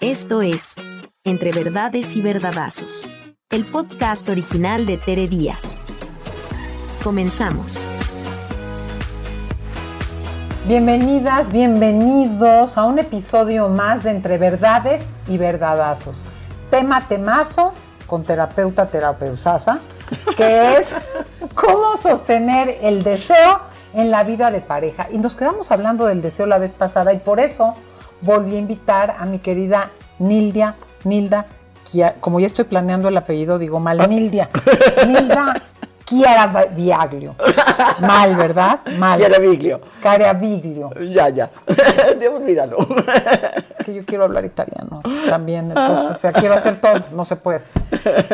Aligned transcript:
Esto 0.00 0.40
es 0.40 0.76
Entre 1.24 1.52
Verdades 1.52 2.16
y 2.16 2.22
Verdadazos, 2.22 3.06
el 3.50 3.66
podcast 3.66 4.26
original 4.30 4.86
de 4.86 4.96
Tere 4.96 5.28
Díaz. 5.28 5.76
Comenzamos. 7.04 7.78
Bienvenidas, 10.66 11.52
bienvenidos 11.52 12.78
a 12.78 12.84
un 12.84 12.98
episodio 12.98 13.68
más 13.68 14.02
de 14.02 14.12
Entre 14.12 14.38
Verdades 14.38 15.04
y 15.28 15.36
Verdadazos. 15.36 16.24
Tema 16.70 17.06
temazo 17.06 17.74
con 18.06 18.22
terapeuta 18.22 18.86
terapeusasa, 18.86 19.80
que 20.34 20.78
es 20.78 20.94
cómo 21.54 21.98
sostener 21.98 22.78
el 22.80 23.02
deseo 23.02 23.60
en 23.92 24.10
la 24.10 24.24
vida 24.24 24.50
de 24.50 24.62
pareja. 24.62 25.08
Y 25.12 25.18
nos 25.18 25.36
quedamos 25.36 25.70
hablando 25.70 26.06
del 26.06 26.22
deseo 26.22 26.46
la 26.46 26.56
vez 26.56 26.72
pasada 26.72 27.12
y 27.12 27.18
por 27.18 27.38
eso 27.38 27.76
volví 28.22 28.56
a 28.56 28.58
invitar 28.58 29.16
a 29.18 29.24
mi 29.26 29.38
querida 29.38 29.90
Nildia, 30.18 30.74
Nilda, 31.04 31.46
como 32.20 32.40
ya 32.40 32.46
estoy 32.46 32.64
planeando 32.64 33.08
el 33.08 33.16
apellido, 33.16 33.58
digo 33.58 33.80
mal, 33.80 34.08
Nildia, 34.08 34.48
Nilda 35.06 35.62
Chiara 36.10 36.66
Viaglio. 36.74 37.36
Mal, 38.00 38.34
¿verdad? 38.34 38.80
Mal. 38.98 39.16
Chiara 39.16 39.38
Viglio. 39.38 39.80
Viglio. 40.40 40.90
Ya, 41.12 41.28
ya. 41.28 41.50
Olvídalo. 42.34 42.78
Es 43.78 43.86
que 43.86 43.94
yo 43.94 44.04
quiero 44.04 44.24
hablar 44.24 44.44
italiano 44.44 45.00
también, 45.28 45.68
entonces, 45.68 46.10
o 46.10 46.14
sea, 46.16 46.32
quiero 46.32 46.54
hacer 46.54 46.80
todo, 46.80 47.00
no 47.12 47.24
se 47.24 47.36
puede. 47.36 47.60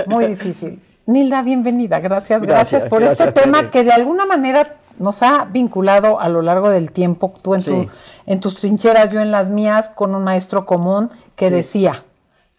Muy 0.07 0.27
difícil. 0.27 0.80
Nilda, 1.05 1.43
bienvenida. 1.43 2.01
Gracias, 2.01 2.43
gracias, 2.43 2.87
por 2.87 3.03
este 3.03 3.30
tema 3.33 3.71
que 3.71 3.85
de 3.85 3.93
alguna 3.93 4.25
manera 4.25 4.77
nos 4.99 5.23
ha 5.23 5.45
vinculado 5.47 6.21
a 6.21 6.29
lo 6.29 6.43
largo 6.43 6.71
del 6.71 6.93
tiempo, 6.93 7.33
tú 7.43 7.55
en, 7.55 7.89
en 8.27 8.41
tus 8.41 8.57
trincheras, 8.57 9.13
yo 9.13 9.21
en 9.21 9.31
las 9.31 9.51
mías, 9.51 9.89
con 9.89 10.15
un 10.15 10.25
maestro 10.25 10.67
común 10.67 11.11
que 11.35 11.51
decía, 11.51 12.05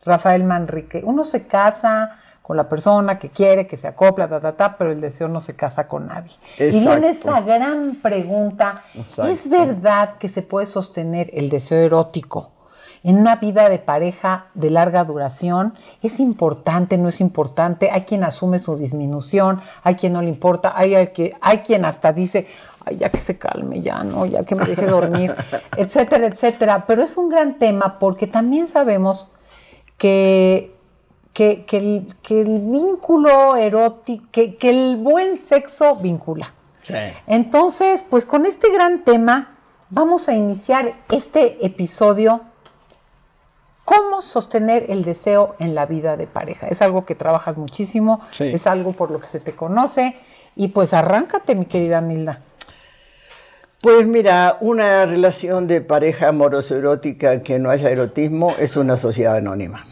Rafael 0.03 0.43
Manrique, 0.43 1.01
uno 1.03 1.25
se 1.25 1.45
casa 1.47 2.17
con 2.41 2.55
la 2.55 2.69
persona 2.69 3.19
que 3.19 3.29
quiere, 3.29 3.67
que 3.67 3.75
se 3.75 3.87
acopla, 3.87 4.29
ta, 4.29 4.39
ta, 4.39 4.53
ta, 4.53 4.77
pero 4.77 4.91
el 4.91 5.01
deseo 5.01 5.27
no 5.27 5.41
se 5.41 5.55
casa 5.55 5.87
con 5.87 6.07
nadie. 6.07 6.31
Y 6.57 6.79
viene 6.79 7.09
esa 7.09 7.41
gran 7.41 7.95
pregunta, 8.01 8.83
¿es 8.95 9.49
verdad 9.49 10.15
que 10.17 10.29
se 10.29 10.43
puede 10.43 10.65
sostener 10.65 11.29
el 11.33 11.49
deseo 11.49 11.79
erótico 11.79 12.51
en 13.07 13.17
una 13.17 13.37
vida 13.37 13.69
de 13.69 13.79
pareja 13.79 14.47
de 14.53 14.69
larga 14.69 15.03
duración? 15.03 15.73
¿Es 16.03 16.19
importante, 16.19 16.97
no 16.97 17.09
es 17.09 17.21
importante? 17.21 17.89
Hay 17.91 18.01
quien 18.01 18.23
asume 18.23 18.59
su 18.59 18.77
disminución, 18.77 19.61
hay 19.81 19.95
quien 19.95 20.13
no 20.13 20.21
le 20.21 20.29
importa, 20.29 20.73
hay, 20.75 20.93
hay, 20.93 21.09
hay 21.41 21.57
quien 21.59 21.85
hasta 21.85 22.11
dice, 22.13 22.47
Ay, 22.85 22.97
ya 22.97 23.09
que 23.09 23.19
se 23.19 23.37
calme, 23.37 23.81
ya 23.81 24.03
no, 24.03 24.25
ya 24.25 24.43
que 24.43 24.55
me 24.55 24.65
deje 24.65 24.85
dormir, 24.85 25.33
etcétera, 25.77 26.27
etcétera. 26.27 26.85
Pero 26.85 27.03
es 27.03 27.17
un 27.17 27.29
gran 27.29 27.57
tema 27.57 27.97
porque 27.97 28.27
también 28.27 28.67
sabemos 28.67 29.31
que 29.97 30.77
que, 31.37 31.65
el, 32.29 32.59
vínculo 32.61 33.55
erótico, 33.55 34.25
que, 34.31 34.57
el 34.61 34.97
buen 34.97 35.37
sexo 35.37 35.95
vincula. 35.95 36.53
Entonces, 37.27 38.03
pues 38.09 38.25
con 38.25 38.45
este 38.47 38.71
gran 38.71 39.03
tema 39.03 39.55
vamos 39.91 40.29
a 40.29 40.33
iniciar 40.33 40.95
este 41.11 41.63
episodio. 41.63 42.41
¿Cómo 43.87 44.21
sostener 44.21 44.87
el 44.89 45.05
deseo 45.05 45.55
en 45.59 45.73
la 45.73 45.85
vida 45.85 46.17
de 46.17 46.27
pareja? 46.27 46.67
Es 46.67 46.81
algo 46.81 47.05
que 47.05 47.15
trabajas 47.15 47.57
muchísimo, 47.57 48.19
es 48.37 48.67
algo 48.67 48.91
por 48.91 49.11
lo 49.11 49.21
que 49.21 49.27
se 49.27 49.39
te 49.39 49.53
conoce. 49.53 50.17
Y 50.57 50.67
pues 50.67 50.93
arráncate, 50.93 51.55
mi 51.55 51.65
querida 51.65 52.01
Nilda. 52.01 52.41
Pues 53.79 54.05
mira, 54.05 54.57
una 54.59 55.05
relación 55.05 55.67
de 55.67 55.79
pareja 55.79 56.27
amoroso-erótica 56.27 57.41
que 57.41 57.59
no 57.59 57.69
haya 57.69 57.89
erotismo 57.89 58.53
es 58.59 58.75
una 58.75 58.97
sociedad 58.97 59.37
anónima. 59.37 59.87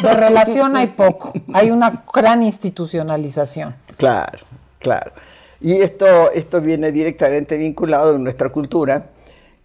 De 0.00 0.14
relación 0.14 0.76
hay 0.76 0.86
poco, 0.86 1.32
hay 1.52 1.72
una 1.72 2.04
gran 2.14 2.44
institucionalización. 2.44 3.74
Claro, 3.96 4.38
claro. 4.78 5.10
Y 5.60 5.72
esto, 5.80 6.30
esto 6.30 6.60
viene 6.60 6.92
directamente 6.92 7.56
vinculado 7.56 8.14
en 8.14 8.22
nuestra 8.22 8.50
cultura 8.50 9.06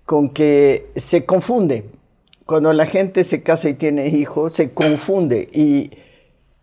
con 0.04 0.30
que 0.30 0.90
se 0.96 1.26
confunde. 1.26 2.02
Cuando 2.46 2.74
la 2.74 2.86
gente 2.86 3.24
se 3.24 3.42
casa 3.42 3.70
y 3.70 3.74
tiene 3.74 4.08
hijos, 4.08 4.54
se 4.54 4.74
confunde 4.74 5.48
y 5.52 5.92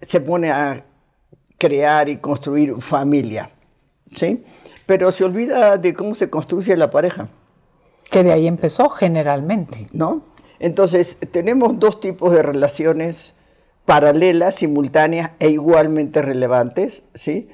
se 0.03 0.21
pone 0.21 0.51
a 0.51 0.85
crear 1.59 2.09
y 2.09 2.19
construir 2.19 2.81
familia. 2.81 3.51
¿sí? 4.15 4.45
Pero 4.87 5.13
se 5.13 5.25
olvida 5.25 5.77
de 5.77 5.95
cómo 5.95 6.15
se 6.15 6.31
construye 6.31 6.77
la 6.77 6.91
pareja. 6.91 7.29
Que 8.11 8.23
de 8.23 8.33
ahí 8.33 8.47
empezó 8.47 8.89
generalmente. 8.89 9.89
¿No? 9.93 10.23
Entonces, 10.59 11.17
tenemos 11.31 11.79
dos 11.79 12.01
tipos 12.01 12.33
de 12.33 12.43
relaciones 12.43 13.35
paralelas, 13.87 14.57
simultáneas 14.57 15.31
e 15.39 15.49
igualmente 15.49 16.23
relevantes, 16.23 17.03
¿sí? 17.15 17.49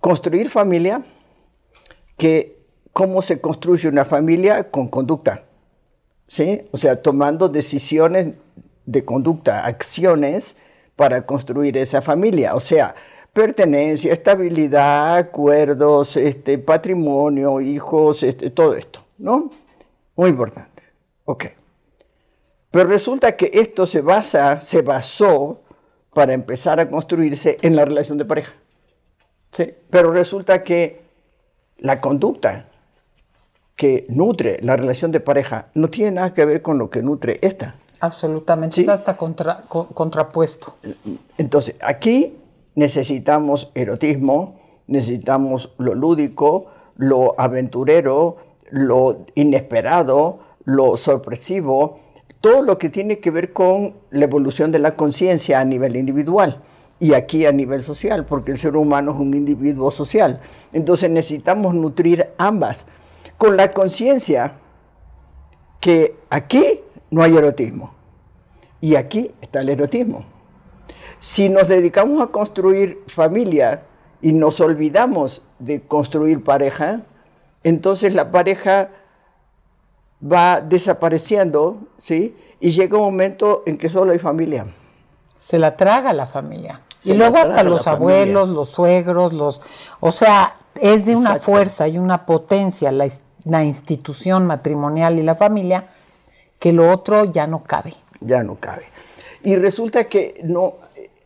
Construir 0.00 0.50
familia, 0.50 1.02
que 2.16 2.58
cómo 2.92 3.22
se 3.22 3.40
construye 3.40 3.88
una 3.88 4.04
familia 4.04 4.70
con 4.70 4.88
conducta, 4.88 5.44
¿sí? 6.26 6.62
O 6.72 6.76
sea, 6.76 7.02
tomando 7.02 7.48
decisiones 7.48 8.34
de 8.86 9.04
conducta, 9.04 9.64
acciones 9.64 10.56
para 10.96 11.26
construir 11.26 11.76
esa 11.76 12.02
familia, 12.02 12.54
o 12.54 12.60
sea, 12.60 12.94
pertenencia, 13.32 14.12
estabilidad, 14.12 15.16
acuerdos, 15.16 16.16
este, 16.16 16.58
patrimonio, 16.58 17.60
hijos, 17.60 18.22
este, 18.22 18.50
todo 18.50 18.74
esto, 18.74 19.00
¿no? 19.18 19.50
Muy 20.14 20.30
importante. 20.30 20.82
Ok. 21.24 21.46
Pero 22.70 22.88
resulta 22.88 23.36
que 23.36 23.50
esto 23.52 23.86
se 23.86 24.00
basa, 24.00 24.60
se 24.60 24.82
basó 24.82 25.60
para 26.12 26.32
empezar 26.32 26.78
a 26.80 26.88
construirse 26.88 27.58
en 27.62 27.76
la 27.76 27.84
relación 27.84 28.18
de 28.18 28.24
pareja. 28.24 28.54
¿Sí? 29.52 29.72
Pero 29.90 30.12
resulta 30.12 30.62
que 30.62 31.02
la 31.78 32.00
conducta 32.00 32.68
que 33.76 34.06
nutre 34.08 34.58
la 34.62 34.76
relación 34.76 35.10
de 35.10 35.20
pareja 35.20 35.68
no 35.74 35.88
tiene 35.88 36.12
nada 36.12 36.32
que 36.32 36.44
ver 36.44 36.62
con 36.62 36.78
lo 36.78 36.90
que 36.90 37.02
nutre 37.02 37.38
esta. 37.42 37.76
Absolutamente, 38.00 38.80
es 38.80 38.88
hasta 38.88 39.14
contrapuesto. 39.14 40.74
Entonces, 41.38 41.74
aquí 41.80 42.36
necesitamos 42.74 43.70
erotismo, 43.74 44.60
necesitamos 44.86 45.72
lo 45.78 45.94
lúdico, 45.94 46.66
lo 46.96 47.34
aventurero, 47.38 48.36
lo 48.70 49.24
inesperado, 49.34 50.40
lo 50.64 50.96
sorpresivo, 50.96 52.00
todo 52.40 52.62
lo 52.62 52.76
que 52.78 52.90
tiene 52.90 53.20
que 53.20 53.30
ver 53.30 53.52
con 53.52 53.94
la 54.10 54.24
evolución 54.24 54.70
de 54.70 54.78
la 54.78 54.96
conciencia 54.96 55.60
a 55.60 55.64
nivel 55.64 55.96
individual 55.96 56.60
y 57.00 57.14
aquí 57.14 57.46
a 57.46 57.52
nivel 57.52 57.82
social, 57.82 58.26
porque 58.26 58.52
el 58.52 58.58
ser 58.58 58.76
humano 58.76 59.12
es 59.12 59.18
un 59.18 59.34
individuo 59.34 59.90
social. 59.90 60.40
Entonces 60.72 61.10
necesitamos 61.10 61.74
nutrir 61.74 62.28
ambas, 62.36 62.86
con 63.38 63.56
la 63.56 63.72
conciencia 63.72 64.54
que 65.80 66.16
aquí 66.30 66.80
no 67.10 67.22
hay 67.22 67.36
erotismo 67.36 67.94
y 68.80 68.96
aquí 68.96 69.30
está 69.40 69.60
el 69.60 69.70
erotismo. 69.70 70.24
Si 71.20 71.48
nos 71.48 71.68
dedicamos 71.68 72.20
a 72.20 72.26
construir 72.26 73.02
familia 73.06 73.82
y 74.20 74.32
nos 74.32 74.60
olvidamos 74.60 75.42
de 75.58 75.80
construir 75.80 76.44
pareja, 76.44 77.00
entonces 77.62 78.12
la 78.14 78.30
pareja 78.30 78.90
va 80.22 80.60
desapareciendo, 80.60 81.78
¿sí? 82.00 82.36
Y 82.60 82.72
llega 82.72 82.98
un 82.98 83.04
momento 83.04 83.62
en 83.66 83.78
que 83.78 83.88
solo 83.88 84.12
hay 84.12 84.18
familia. 84.18 84.66
Se 85.38 85.58
la 85.58 85.76
traga 85.76 86.12
la 86.12 86.26
familia. 86.26 86.82
y 87.02 87.12
luego 87.12 87.36
hasta 87.36 87.62
los 87.62 87.86
abuelos, 87.86 88.48
los 88.48 88.70
suegros, 88.70 89.32
los... 89.32 89.60
O 90.00 90.10
sea, 90.10 90.56
es 90.80 91.06
de 91.06 91.16
una 91.16 91.36
fuerza 91.36 91.88
y 91.88 91.98
una 91.98 92.26
potencia 92.26 92.90
la, 92.92 93.06
la 93.44 93.64
institución 93.64 94.46
matrimonial 94.46 95.18
y 95.18 95.22
la 95.22 95.34
familia 95.34 95.86
que 96.58 96.72
lo 96.72 96.90
otro 96.90 97.24
ya 97.24 97.46
no 97.46 97.62
cabe. 97.62 97.94
Ya 98.20 98.42
no 98.42 98.56
cabe. 98.56 98.84
Y 99.42 99.56
resulta 99.56 100.04
que 100.04 100.40
no, 100.44 100.74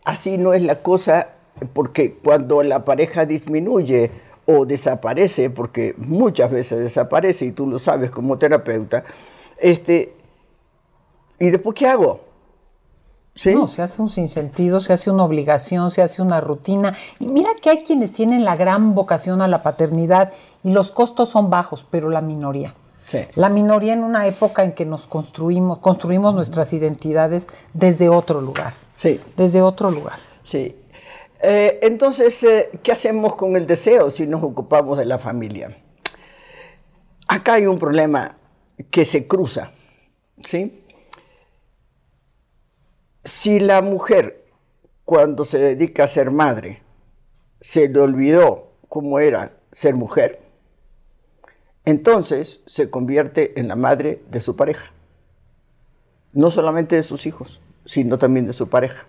así 0.04 0.38
no 0.38 0.52
es 0.52 0.62
la 0.62 0.82
cosa, 0.82 1.28
porque 1.72 2.14
cuando 2.14 2.62
la 2.62 2.84
pareja 2.84 3.24
disminuye, 3.24 4.10
o 4.50 4.64
desaparece, 4.64 5.50
porque 5.50 5.94
muchas 5.98 6.50
veces 6.50 6.78
desaparece 6.78 7.44
y 7.44 7.52
tú 7.52 7.66
lo 7.66 7.78
sabes 7.78 8.10
como 8.10 8.38
terapeuta, 8.38 9.04
este, 9.58 10.14
¿y 11.38 11.50
después 11.50 11.76
qué 11.76 11.86
hago? 11.86 12.20
¿Sí? 13.38 13.54
No, 13.54 13.68
se 13.68 13.82
hace 13.82 14.02
un 14.02 14.08
sinsentido, 14.08 14.80
se 14.80 14.92
hace 14.92 15.12
una 15.12 15.22
obligación, 15.22 15.92
se 15.92 16.02
hace 16.02 16.20
una 16.20 16.40
rutina. 16.40 16.96
Y 17.20 17.28
mira 17.28 17.50
que 17.62 17.70
hay 17.70 17.84
quienes 17.84 18.12
tienen 18.12 18.44
la 18.44 18.56
gran 18.56 18.96
vocación 18.96 19.42
a 19.42 19.46
la 19.46 19.62
paternidad 19.62 20.32
y 20.64 20.72
los 20.72 20.90
costos 20.90 21.28
son 21.28 21.48
bajos, 21.48 21.86
pero 21.88 22.10
la 22.10 22.20
minoría. 22.20 22.74
Sí. 23.06 23.20
La 23.36 23.48
minoría 23.48 23.92
en 23.92 24.02
una 24.02 24.26
época 24.26 24.64
en 24.64 24.72
que 24.72 24.84
nos 24.84 25.06
construimos, 25.06 25.78
construimos 25.78 26.34
nuestras 26.34 26.72
identidades 26.72 27.46
desde 27.72 28.08
otro 28.08 28.40
lugar. 28.40 28.72
Sí. 28.96 29.20
Desde 29.36 29.62
otro 29.62 29.92
lugar. 29.92 30.18
Sí. 30.42 30.74
Eh, 31.40 31.78
entonces, 31.82 32.42
eh, 32.42 32.70
¿qué 32.82 32.90
hacemos 32.90 33.36
con 33.36 33.54
el 33.54 33.68
deseo 33.68 34.10
si 34.10 34.26
nos 34.26 34.42
ocupamos 34.42 34.98
de 34.98 35.04
la 35.04 35.20
familia? 35.20 35.76
Acá 37.28 37.54
hay 37.54 37.66
un 37.66 37.78
problema 37.78 38.36
que 38.90 39.04
se 39.04 39.28
cruza, 39.28 39.70
¿sí? 40.42 40.82
Si 43.28 43.60
la 43.60 43.82
mujer, 43.82 44.44
cuando 45.04 45.44
se 45.44 45.58
dedica 45.58 46.04
a 46.04 46.08
ser 46.08 46.30
madre, 46.30 46.82
se 47.60 47.88
le 47.88 48.00
olvidó 48.00 48.72
cómo 48.88 49.20
era 49.20 49.52
ser 49.72 49.94
mujer, 49.94 50.40
entonces 51.84 52.60
se 52.66 52.90
convierte 52.90 53.58
en 53.60 53.68
la 53.68 53.76
madre 53.76 54.22
de 54.30 54.40
su 54.40 54.56
pareja. 54.56 54.92
No 56.32 56.50
solamente 56.50 56.96
de 56.96 57.02
sus 57.02 57.26
hijos, 57.26 57.60
sino 57.84 58.18
también 58.18 58.46
de 58.46 58.52
su 58.52 58.68
pareja. 58.68 59.06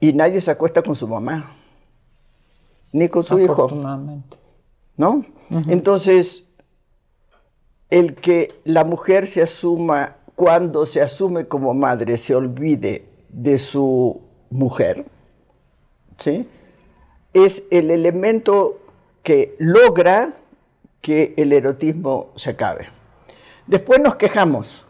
Y 0.00 0.12
nadie 0.12 0.40
se 0.40 0.50
acuesta 0.50 0.82
con 0.82 0.94
su 0.94 1.06
mamá, 1.06 1.54
ni 2.92 3.08
con 3.08 3.22
su 3.22 3.38
hijo. 3.38 3.68
¿No? 4.96 5.24
Entonces, 5.68 6.44
el 7.90 8.14
que 8.14 8.54
la 8.64 8.84
mujer 8.84 9.26
se 9.26 9.42
asuma, 9.42 10.16
cuando 10.40 10.86
se 10.86 11.02
asume 11.02 11.48
como 11.48 11.74
madre, 11.74 12.16
se 12.16 12.34
olvide 12.34 13.04
de 13.28 13.58
su 13.58 14.22
mujer, 14.48 15.04
¿sí? 16.16 16.48
es 17.34 17.64
el 17.70 17.90
elemento 17.90 18.78
que 19.22 19.54
logra 19.58 20.32
que 21.02 21.34
el 21.36 21.52
erotismo 21.52 22.30
se 22.36 22.48
acabe. 22.48 22.88
Después 23.66 24.00
nos 24.00 24.14
quejamos 24.14 24.86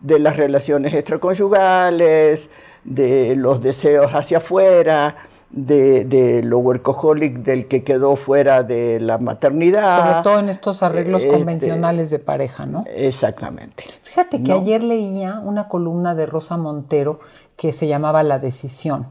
de 0.00 0.18
las 0.18 0.36
relaciones 0.36 0.92
extraconyugales, 0.92 2.50
de 2.84 3.34
los 3.34 3.62
deseos 3.62 4.12
hacia 4.12 4.36
afuera, 4.36 5.16
de, 5.50 6.42
lo 6.44 6.58
workaholic 6.58 7.38
del 7.38 7.68
que 7.68 7.84
quedó 7.84 8.16
fuera 8.16 8.62
de 8.62 9.00
la 9.00 9.18
maternidad. 9.18 9.98
Sobre 9.98 10.22
todo 10.22 10.38
en 10.40 10.48
estos 10.48 10.82
arreglos 10.82 11.22
este, 11.22 11.34
convencionales 11.34 12.10
de 12.10 12.18
pareja, 12.18 12.66
¿no? 12.66 12.84
Exactamente. 12.86 13.84
Fíjate 14.02 14.42
que 14.42 14.52
ayer 14.52 14.82
leía 14.82 15.40
una 15.42 15.68
columna 15.68 16.14
de 16.14 16.26
Rosa 16.26 16.56
Montero 16.56 17.20
que 17.56 17.72
se 17.72 17.86
llamaba 17.86 18.22
La 18.22 18.38
decisión. 18.38 19.08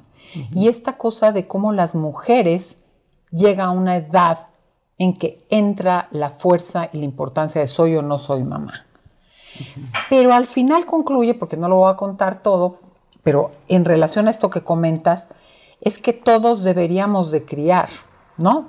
Y 0.53 0.67
esta 0.67 0.97
cosa 0.97 1.31
de 1.31 1.47
cómo 1.47 1.71
las 1.71 1.95
mujeres 1.95 2.77
llega 3.31 3.65
a 3.65 3.71
una 3.71 3.95
edad 3.95 4.47
en 4.97 5.13
que 5.13 5.45
entra 5.49 6.07
la 6.11 6.29
fuerza 6.29 6.89
y 6.91 6.99
la 6.99 7.05
importancia 7.05 7.61
de 7.61 7.67
soy 7.67 7.95
o 7.95 8.01
no 8.01 8.17
soy 8.17 8.43
mamá. 8.43 8.85
Pero 10.09 10.33
al 10.33 10.45
final 10.45 10.85
concluye, 10.85 11.33
porque 11.33 11.57
no 11.57 11.69
lo 11.69 11.77
voy 11.77 11.91
a 11.91 11.95
contar 11.95 12.41
todo, 12.41 12.79
pero 13.23 13.51
en 13.67 13.85
relación 13.85 14.27
a 14.27 14.31
esto 14.31 14.49
que 14.49 14.61
comentas, 14.61 15.27
es 15.81 16.01
que 16.01 16.13
todos 16.13 16.63
deberíamos 16.63 17.31
de 17.31 17.45
criar, 17.45 17.89
¿no? 18.37 18.67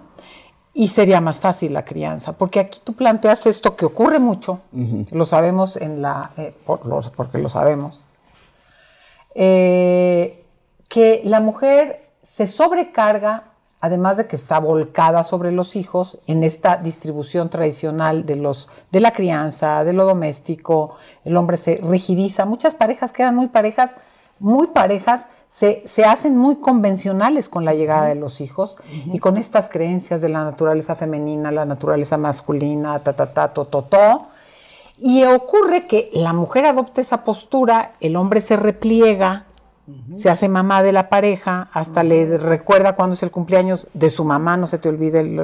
Y 0.74 0.88
sería 0.88 1.20
más 1.20 1.38
fácil 1.38 1.72
la 1.72 1.82
crianza, 1.82 2.32
porque 2.32 2.60
aquí 2.60 2.80
tú 2.84 2.92
planteas 2.92 3.46
esto 3.46 3.76
que 3.76 3.86
ocurre 3.86 4.18
mucho, 4.18 4.60
lo 5.10 5.24
sabemos 5.24 5.76
en 5.76 6.02
la, 6.02 6.32
eh, 6.36 6.54
porque 6.64 7.38
lo 7.38 7.48
sabemos, 7.48 8.04
eh, 9.34 10.44
que 10.88 11.22
la 11.24 11.40
mujer 11.40 12.10
se 12.22 12.46
sobrecarga, 12.46 13.44
además 13.80 14.18
de 14.18 14.26
que 14.26 14.36
está 14.36 14.58
volcada 14.58 15.24
sobre 15.24 15.52
los 15.52 15.76
hijos 15.76 16.18
en 16.26 16.42
esta 16.42 16.76
distribución 16.76 17.48
tradicional 17.48 18.26
de, 18.26 18.36
los, 18.36 18.68
de 18.90 19.00
la 19.00 19.12
crianza, 19.12 19.84
de 19.84 19.94
lo 19.94 20.04
doméstico, 20.04 20.96
el 21.24 21.36
hombre 21.36 21.56
se 21.56 21.76
rigidiza, 21.76 22.44
muchas 22.44 22.74
parejas 22.74 23.12
quedan 23.12 23.34
muy 23.34 23.48
parejas, 23.48 23.90
muy 24.38 24.66
parejas, 24.68 25.26
se, 25.56 26.04
hacen 26.04 26.36
muy 26.36 26.56
convencionales 26.56 27.48
con 27.48 27.64
la 27.64 27.72
llegada 27.72 28.08
de 28.08 28.14
los 28.14 28.42
hijos 28.42 28.76
y 29.06 29.18
con 29.20 29.38
estas 29.38 29.70
creencias 29.70 30.20
de 30.20 30.28
la 30.28 30.44
naturaleza 30.44 30.96
femenina, 30.96 31.50
la 31.50 31.64
naturaleza 31.64 32.18
masculina, 32.18 32.98
ta, 32.98 33.14
ta, 33.14 33.32
ta, 33.32 33.54
to, 33.54 33.64
to, 33.64 33.84
to. 33.84 34.26
Y 34.98 35.24
ocurre 35.24 35.86
que 35.86 36.10
la 36.12 36.34
mujer 36.34 36.66
adopta 36.66 37.00
esa 37.00 37.24
postura, 37.24 37.92
el 38.00 38.16
hombre 38.16 38.42
se 38.42 38.56
repliega, 38.56 39.46
se 40.18 40.28
hace 40.28 40.50
mamá 40.50 40.82
de 40.82 40.92
la 40.92 41.08
pareja, 41.08 41.70
hasta 41.72 42.02
le 42.02 42.36
recuerda 42.36 42.94
cuando 42.94 43.14
es 43.14 43.22
el 43.22 43.30
cumpleaños 43.30 43.88
de 43.94 44.10
su 44.10 44.24
mamá, 44.24 44.58
no 44.58 44.66
se 44.66 44.76
te 44.76 44.90
olvide. 44.90 45.20
el 45.20 45.40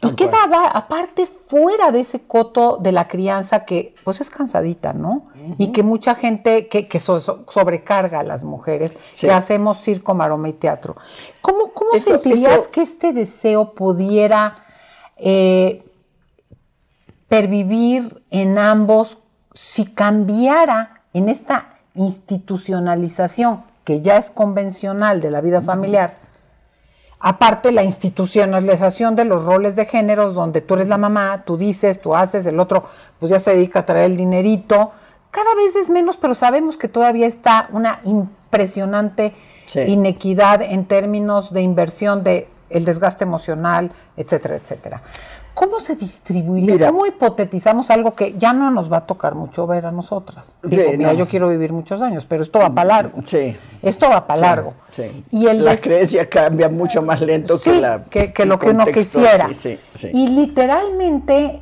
y 0.00 0.12
quedaba, 0.12 0.68
aparte, 0.68 1.26
fuera 1.26 1.90
de 1.90 2.00
ese 2.00 2.20
coto 2.20 2.76
de 2.76 2.92
la 2.92 3.08
crianza 3.08 3.64
que, 3.64 3.94
pues, 4.04 4.20
es 4.20 4.30
cansadita, 4.30 4.92
¿no? 4.92 5.24
Y 5.58 5.72
que 5.72 5.82
mucha 5.82 6.14
gente, 6.14 6.68
que, 6.68 6.86
que 6.86 7.00
sobrecarga 7.00 8.20
a 8.20 8.22
las 8.22 8.44
mujeres, 8.44 8.94
que 9.18 9.32
hacemos 9.32 9.78
circo, 9.78 10.14
maroma 10.14 10.48
y 10.48 10.52
teatro. 10.52 10.96
¿Cómo, 11.40 11.72
cómo 11.72 11.98
sentirías 11.98 12.68
que 12.68 12.82
este 12.82 13.12
deseo 13.12 13.74
pudiera 13.74 14.54
eh, 15.16 15.84
pervivir 17.26 18.22
en 18.30 18.56
ambos 18.56 19.18
si 19.52 19.84
cambiara 19.84 21.02
en 21.12 21.28
esta 21.28 21.70
institucionalización, 21.94 23.64
que 23.82 24.00
ya 24.00 24.16
es 24.16 24.30
convencional 24.30 25.20
de 25.20 25.32
la 25.32 25.40
vida 25.40 25.60
familiar? 25.60 26.27
Aparte, 27.20 27.72
la 27.72 27.82
institucionalización 27.82 29.16
de 29.16 29.24
los 29.24 29.44
roles 29.44 29.74
de 29.74 29.86
géneros, 29.86 30.34
donde 30.34 30.60
tú 30.60 30.74
eres 30.74 30.88
la 30.88 30.98
mamá, 30.98 31.42
tú 31.44 31.56
dices, 31.56 32.00
tú 32.00 32.14
haces, 32.14 32.46
el 32.46 32.60
otro 32.60 32.84
pues 33.18 33.30
ya 33.30 33.40
se 33.40 33.50
dedica 33.52 33.80
a 33.80 33.86
traer 33.86 34.12
el 34.12 34.16
dinerito. 34.16 34.92
Cada 35.32 35.54
vez 35.56 35.74
es 35.74 35.90
menos, 35.90 36.16
pero 36.16 36.34
sabemos 36.34 36.76
que 36.76 36.86
todavía 36.86 37.26
está 37.26 37.68
una 37.72 38.00
impresionante 38.04 39.34
inequidad 39.74 40.62
en 40.62 40.86
términos 40.86 41.52
de 41.52 41.62
inversión 41.62 42.22
de 42.22 42.48
el 42.70 42.84
desgaste 42.84 43.24
emocional, 43.24 43.90
etcétera, 44.16 44.56
etcétera. 44.56 45.02
¿Cómo 45.58 45.80
se 45.80 45.96
distribuiría? 45.96 46.88
¿Cómo 46.88 47.04
hipotetizamos 47.04 47.90
algo 47.90 48.14
que 48.14 48.34
ya 48.38 48.52
no 48.52 48.70
nos 48.70 48.92
va 48.92 48.98
a 48.98 49.06
tocar 49.06 49.34
mucho 49.34 49.66
ver 49.66 49.86
a 49.86 49.90
nosotras? 49.90 50.56
mira, 50.62 51.12
yo 51.14 51.26
quiero 51.26 51.48
vivir 51.48 51.72
muchos 51.72 52.00
años, 52.00 52.24
pero 52.26 52.44
esto 52.44 52.60
va 52.60 52.72
para 52.72 52.86
largo. 52.86 53.18
Sí. 53.26 53.56
Esto 53.82 54.08
va 54.08 54.24
para 54.24 54.40
largo. 54.40 54.74
Sí. 54.92 55.24
Y 55.32 55.52
la 55.52 55.76
creencia 55.76 56.28
cambia 56.28 56.68
mucho 56.68 57.02
más 57.02 57.20
lento 57.20 57.60
que, 57.60 57.72
la, 57.80 58.04
que, 58.04 58.46
lo 58.46 58.56
que 58.56 58.70
uno 58.70 58.86
quisiera. 58.86 59.50
Y 60.12 60.28
literalmente, 60.28 61.60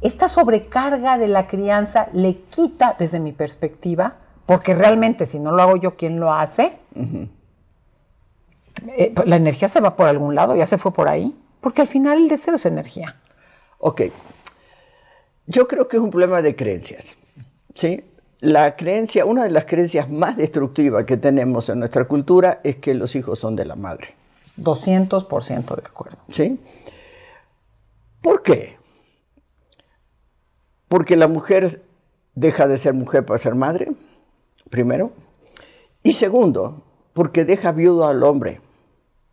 esta 0.00 0.28
sobrecarga 0.28 1.16
de 1.16 1.28
la 1.28 1.46
crianza 1.46 2.08
le 2.14 2.38
quita, 2.50 2.96
desde 2.98 3.20
mi 3.20 3.30
perspectiva, 3.30 4.14
porque 4.44 4.74
realmente 4.74 5.24
si 5.24 5.38
no 5.38 5.52
lo 5.52 5.62
hago 5.62 5.76
yo, 5.76 5.94
¿quién 5.94 6.18
lo 6.18 6.32
hace? 6.32 6.80
Eh, 8.88 9.14
la 9.24 9.36
energía 9.36 9.68
se 9.68 9.80
va 9.80 9.94
por 9.94 10.08
algún 10.08 10.34
lado, 10.34 10.56
ya 10.56 10.66
se 10.66 10.78
fue 10.78 10.92
por 10.92 11.06
ahí, 11.06 11.32
porque 11.60 11.82
al 11.82 11.86
final 11.86 12.18
el 12.18 12.26
deseo 12.26 12.56
es 12.56 12.66
energía. 12.66 13.14
Ok, 13.88 14.02
yo 15.46 15.68
creo 15.68 15.86
que 15.86 15.96
es 15.96 16.02
un 16.02 16.10
problema 16.10 16.42
de 16.42 16.56
creencias. 16.56 17.16
¿sí? 17.72 18.02
La 18.40 18.74
creencia, 18.74 19.24
una 19.24 19.44
de 19.44 19.50
las 19.50 19.64
creencias 19.64 20.10
más 20.10 20.36
destructivas 20.36 21.04
que 21.04 21.16
tenemos 21.16 21.68
en 21.68 21.78
nuestra 21.78 22.04
cultura 22.08 22.60
es 22.64 22.78
que 22.78 22.94
los 22.94 23.14
hijos 23.14 23.38
son 23.38 23.54
de 23.54 23.64
la 23.64 23.76
madre. 23.76 24.16
200% 24.56 25.76
de 25.76 25.82
acuerdo. 25.86 26.18
¿Sí? 26.30 26.58
¿Por 28.22 28.42
qué? 28.42 28.76
Porque 30.88 31.14
la 31.14 31.28
mujer 31.28 31.80
deja 32.34 32.66
de 32.66 32.78
ser 32.78 32.92
mujer 32.92 33.24
para 33.24 33.38
ser 33.38 33.54
madre, 33.54 33.92
primero. 34.68 35.12
Y 36.02 36.14
segundo, 36.14 36.82
porque 37.12 37.44
deja 37.44 37.70
viudo 37.70 38.08
al 38.08 38.24
hombre. 38.24 38.60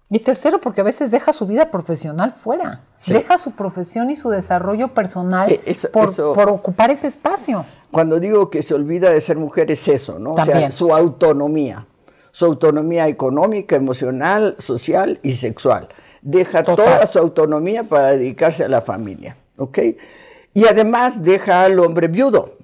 Y 0.09 0.19
tercero, 0.19 0.59
porque 0.59 0.81
a 0.81 0.83
veces 0.83 1.11
deja 1.11 1.33
su 1.33 1.47
vida 1.47 1.71
profesional 1.71 2.31
fuera. 2.31 2.81
Deja 3.07 3.37
su 3.37 3.51
profesión 3.51 4.09
y 4.09 4.15
su 4.15 4.29
desarrollo 4.29 4.89
personal 4.89 5.51
eh, 5.51 5.75
por, 5.91 6.49
ocupar 6.49 6.91
ese 6.91 7.07
espacio. 7.07 7.65
Cuando 7.89 8.19
digo 8.19 8.49
que 8.49 8.61
se 8.61 8.73
olvida 8.73 9.09
de 9.09 9.21
ser 9.21 9.37
mujer 9.37 9.71
es 9.71 9.87
eso, 9.87 10.19
¿no? 10.19 10.31
O 10.31 10.45
sea, 10.45 10.71
su 10.71 10.93
autonomía. 10.93 11.87
Su 12.31 12.45
autonomía 12.45 13.07
económica, 13.07 13.75
emocional, 13.75 14.55
social 14.59 15.19
y 15.23 15.35
sexual. 15.35 15.87
Deja 16.21 16.63
toda 16.63 17.05
su 17.05 17.19
autonomía 17.19 17.83
para 17.83 18.11
dedicarse 18.11 18.63
a 18.63 18.69
la 18.69 18.81
familia, 18.81 19.37
¿ok? 19.57 19.79
Y 20.53 20.67
además 20.67 21.23
deja 21.23 21.63
al 21.63 21.79
hombre 21.79 22.07
viudo 22.07 22.57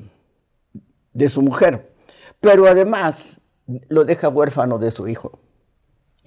de 1.13 1.29
su 1.29 1.41
mujer. 1.41 1.91
Pero 2.39 2.67
además 2.67 3.39
lo 3.87 4.05
deja 4.05 4.29
huérfano 4.29 4.79
de 4.79 4.91
su 4.91 5.07
hijo 5.07 5.39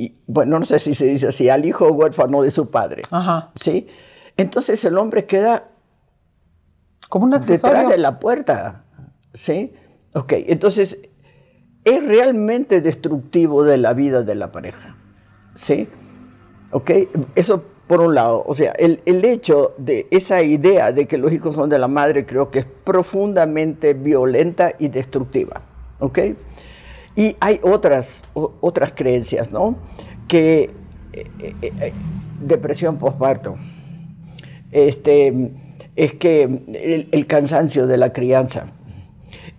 y, 0.02 0.16
bueno, 0.26 0.58
no 0.58 0.66
sé 0.66 0.80
si 0.80 0.96
se 0.96 1.06
dice 1.06 1.28
así, 1.28 1.48
al 1.48 1.64
hijo 1.64 1.86
huérfano 1.92 2.42
de 2.42 2.50
su 2.50 2.70
padre. 2.70 3.02
Ajá. 3.12 3.52
¿Sí? 3.54 3.86
Entonces 4.36 4.84
el 4.84 4.98
hombre 4.98 5.26
queda 5.26 5.68
como 7.08 7.26
un 7.26 7.34
accesorio. 7.34 7.76
detrás 7.76 7.92
de 7.92 7.98
la 7.98 8.18
puerta. 8.18 8.82
¿Sí? 9.32 9.72
Ok, 10.14 10.32
entonces 10.48 10.98
es 11.84 12.04
realmente 12.04 12.80
destructivo 12.80 13.62
de 13.62 13.76
la 13.76 13.92
vida 13.92 14.22
de 14.22 14.34
la 14.34 14.50
pareja. 14.50 14.96
¿Sí? 15.54 15.88
¿Ok? 16.72 16.90
Eso 17.36 17.62
por 17.86 18.00
un 18.00 18.16
lado. 18.16 18.42
O 18.44 18.56
sea, 18.56 18.72
el, 18.72 19.02
el 19.06 19.24
hecho 19.24 19.72
de 19.78 20.08
esa 20.10 20.42
idea 20.42 20.90
de 20.90 21.06
que 21.06 21.16
los 21.16 21.32
hijos 21.32 21.54
son 21.54 21.70
de 21.70 21.78
la 21.78 21.86
madre 21.86 22.26
creo 22.26 22.50
que 22.50 22.58
es 22.58 22.66
profundamente 22.82 23.94
violenta 23.94 24.72
y 24.80 24.88
destructiva. 24.88 25.62
¿Ok? 26.00 26.18
Y 27.14 27.36
hay 27.40 27.60
otras, 27.62 28.22
otras 28.34 28.92
creencias, 28.94 29.50
¿no? 29.50 29.76
Que 30.28 30.70
eh, 31.12 31.26
eh, 31.40 31.54
eh, 31.60 31.92
depresión 32.40 32.96
postparto, 32.98 33.56
este, 34.70 35.52
es 35.94 36.14
que 36.14 37.08
el, 37.12 37.26
cansancio 37.26 37.86
de 37.86 37.98
la 37.98 38.12
crianza, 38.14 38.66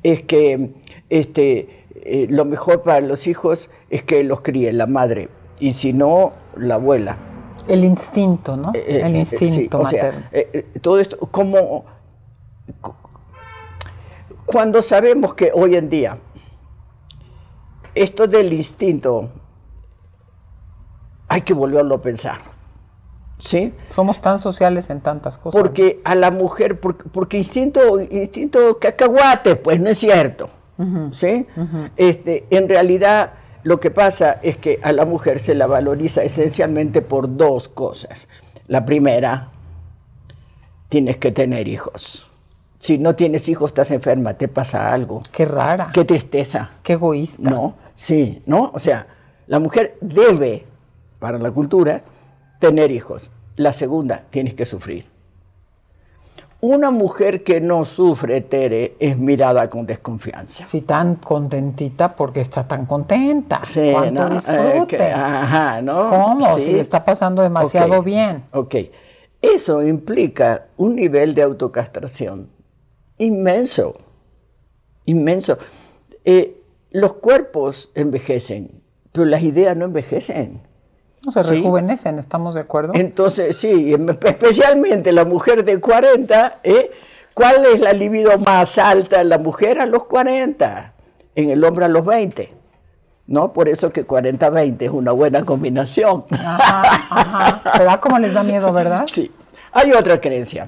es 0.02 0.24
que 0.24 0.72
este, 1.10 1.86
eh, 1.96 2.26
lo 2.30 2.46
mejor 2.46 2.82
para 2.82 3.02
los 3.02 3.28
hijos 3.28 3.70
es 3.92 4.02
que 4.02 4.24
los 4.24 4.42
críe 4.42 4.74
la 4.74 4.88
madre 4.88 5.30
y 5.60 5.74
si 5.74 5.94
no, 5.94 6.34
la 6.58 6.76
abuela. 6.76 7.18
El 7.68 7.84
instinto, 7.86 8.58
¿no? 8.58 8.74
El 8.74 9.16
instinto 9.16 9.46
sí, 9.46 9.70
o 9.72 9.90
sea, 9.90 10.12
materno. 10.12 10.64
todo 10.82 11.00
esto, 11.00 11.18
como 11.18 11.86
cu- 12.82 12.96
cuando 14.46 14.82
sabemos 14.82 15.36
que 15.36 15.52
hoy 15.54 15.76
en 15.76 15.90
día 15.90 16.18
esto 17.96 18.28
del 18.28 18.54
instinto 18.54 19.30
hay 21.28 21.42
que 21.42 21.54
volverlo 21.54 21.96
a 21.96 22.02
pensar, 22.02 22.40
¿sí? 23.38 23.74
Somos 23.88 24.22
tan 24.22 24.40
sociales 24.40 24.90
en 24.90 25.02
tantas 25.02 25.38
cosas. 25.38 25.60
Porque 25.60 26.02
a 26.04 26.16
la 26.16 26.32
mujer, 26.32 26.80
porque, 26.80 27.10
porque 27.10 27.38
instinto, 27.38 28.00
instinto 28.00 28.78
cacahuate, 28.80 29.56
pues 29.56 29.80
no 29.80 29.90
es 29.90 29.98
cierto. 29.98 30.50
¿sí? 31.12 31.46
este, 31.96 32.46
en 32.50 32.68
realidad, 32.68 33.34
lo 33.64 33.80
que 33.80 33.92
pasa 33.92 34.40
es 34.42 34.58
que 34.58 34.80
a 34.84 34.92
la 34.92 35.06
mujer 35.06 35.40
se 35.40 35.56
la 35.56 35.68
valoriza 35.68 36.24
esencialmente 36.24 37.02
por 37.02 37.36
dos 37.36 37.68
cosas. 37.70 38.28
La 38.68 38.86
primera, 38.86 39.50
tienes 40.90 41.18
que 41.18 41.32
tener 41.32 41.68
hijos. 41.68 42.30
Si 42.80 42.98
no 42.98 43.16
tienes 43.16 43.48
hijos, 43.48 43.72
estás 43.72 43.92
enferma, 43.92 44.34
te 44.34 44.48
pasa 44.48 44.94
algo. 44.94 45.22
Qué 45.32 45.46
rara. 45.46 45.92
Qué 45.94 46.04
tristeza. 46.04 46.72
Qué 46.84 46.94
egoísta. 46.94 47.50
No, 47.50 47.76
sí, 47.96 48.42
¿no? 48.46 48.72
O 48.74 48.80
sea, 48.80 49.08
la 49.48 49.60
mujer 49.60 49.98
debe, 50.02 50.66
para 51.20 51.38
la 51.38 51.52
cultura, 51.52 52.02
tener 52.60 52.92
hijos. 52.92 53.32
La 53.56 53.74
segunda, 53.74 54.24
tienes 54.30 54.54
que 54.56 54.66
sufrir. 54.66 55.06
Una 56.62 56.92
mujer 56.92 57.44
que 57.44 57.60
no 57.60 57.84
sufre, 57.84 58.40
Tere, 58.40 58.96
es 58.98 59.18
mirada 59.18 59.70
con 59.70 59.86
desconfianza. 59.86 60.64
Sí, 60.64 60.82
tan 60.82 61.16
contentita 61.16 62.16
porque 62.16 62.40
está 62.40 62.66
tan 62.66 62.86
contenta. 62.86 63.62
Sí, 63.66 63.90
Cuánto 63.92 64.30
¿no? 64.30 64.30
Eh, 64.30 64.34
disfrute. 64.36 64.98
que- 64.98 65.04
ajá, 65.12 65.82
¿no? 65.82 66.10
¿Cómo? 66.10 66.56
Sí. 66.58 66.66
Si 66.68 66.72
le 66.72 66.80
está 66.80 67.04
pasando 67.04 67.42
demasiado 67.42 68.02
bien. 68.02 68.46
Ok. 68.54 68.76
Eso 69.42 69.84
implica 69.84 70.68
un 70.78 70.96
nivel 70.96 71.36
de 71.36 71.44
autocastración 71.44 72.48
inmenso. 73.18 73.96
Inmenso. 75.06 75.58
Eh, 76.24 76.62
los 76.94 77.16
cuerpos 77.16 77.92
envejecen, 77.96 78.82
pero 79.12 79.26
las 79.26 79.44
ideas 79.44 79.76
no 79.76 79.86
envejecen. 79.86 80.62
No 81.26 81.32
se 81.32 81.44
Sí. 81.44 81.56
rejuvenecen, 81.56 82.20
¿estamos 82.20 82.56
de 82.56 82.62
acuerdo? 82.62 82.94
Entonces, 82.96 83.58
sí, 83.58 83.94
especialmente 84.24 85.12
la 85.12 85.26
mujer 85.26 85.66
de 85.66 85.80
40, 85.80 86.60
¿eh? 86.64 86.92
¿cuál 87.34 87.66
es 87.66 87.80
la 87.82 87.94
libido 87.94 88.38
más 88.40 88.78
alta 88.78 89.22
en 89.22 89.30
la 89.30 89.38
mujer 89.40 89.80
a 89.82 89.86
los 89.86 90.06
40? 90.06 90.94
En 91.36 91.50
el 91.50 91.64
hombre 91.64 91.86
a 91.86 91.88
los 91.88 92.06
20. 92.06 92.54
¿No? 93.26 93.54
Por 93.54 93.70
eso 93.70 93.90
que 93.92 94.06
40-20 94.06 94.82
es 94.82 94.90
una 94.90 95.14
buena 95.14 95.46
combinación. 95.46 96.26
Ajá, 96.30 96.82
ajá. 97.10 97.78
¿Verdad 97.80 98.00
cómo 98.02 98.20
les 98.20 98.34
da 98.34 98.44
miedo, 98.44 98.72
verdad? 98.74 99.06
Sí. 99.10 99.32
Hay 99.72 99.94
otra 99.94 100.20
creencia. 100.20 100.68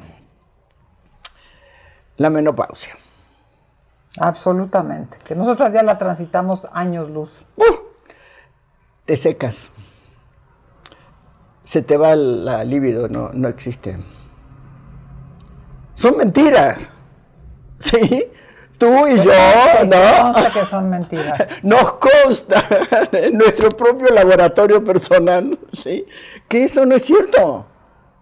La 2.17 2.29
menopausia. 2.29 2.95
Absolutamente. 4.19 5.17
Que 5.23 5.35
nosotras 5.35 5.73
ya 5.73 5.83
la 5.83 5.97
transitamos 5.97 6.67
años 6.73 7.09
luz. 7.09 7.31
¡Uh! 7.57 7.75
Te 9.05 9.17
secas. 9.17 9.71
Se 11.63 11.81
te 11.81 11.97
va 11.97 12.15
la 12.15 12.63
libido, 12.63 13.07
no, 13.07 13.29
no 13.33 13.47
existe. 13.47 13.97
Son 15.95 16.17
mentiras. 16.17 16.91
¿Sí? 17.79 18.31
Tú 18.77 19.07
y 19.07 19.15
yo, 19.17 19.31
¿no? 19.85 20.33
Consta 20.33 20.51
que 20.51 20.65
son 20.65 20.89
mentiras. 20.89 21.47
Nos 21.63 21.93
consta 21.93 22.63
en 23.11 23.37
nuestro 23.37 23.69
propio 23.69 24.07
laboratorio 24.13 24.83
personal, 24.83 25.57
¿sí? 25.71 26.05
Que 26.47 26.65
eso 26.65 26.85
no 26.85 26.95
es 26.95 27.05
cierto. 27.05 27.65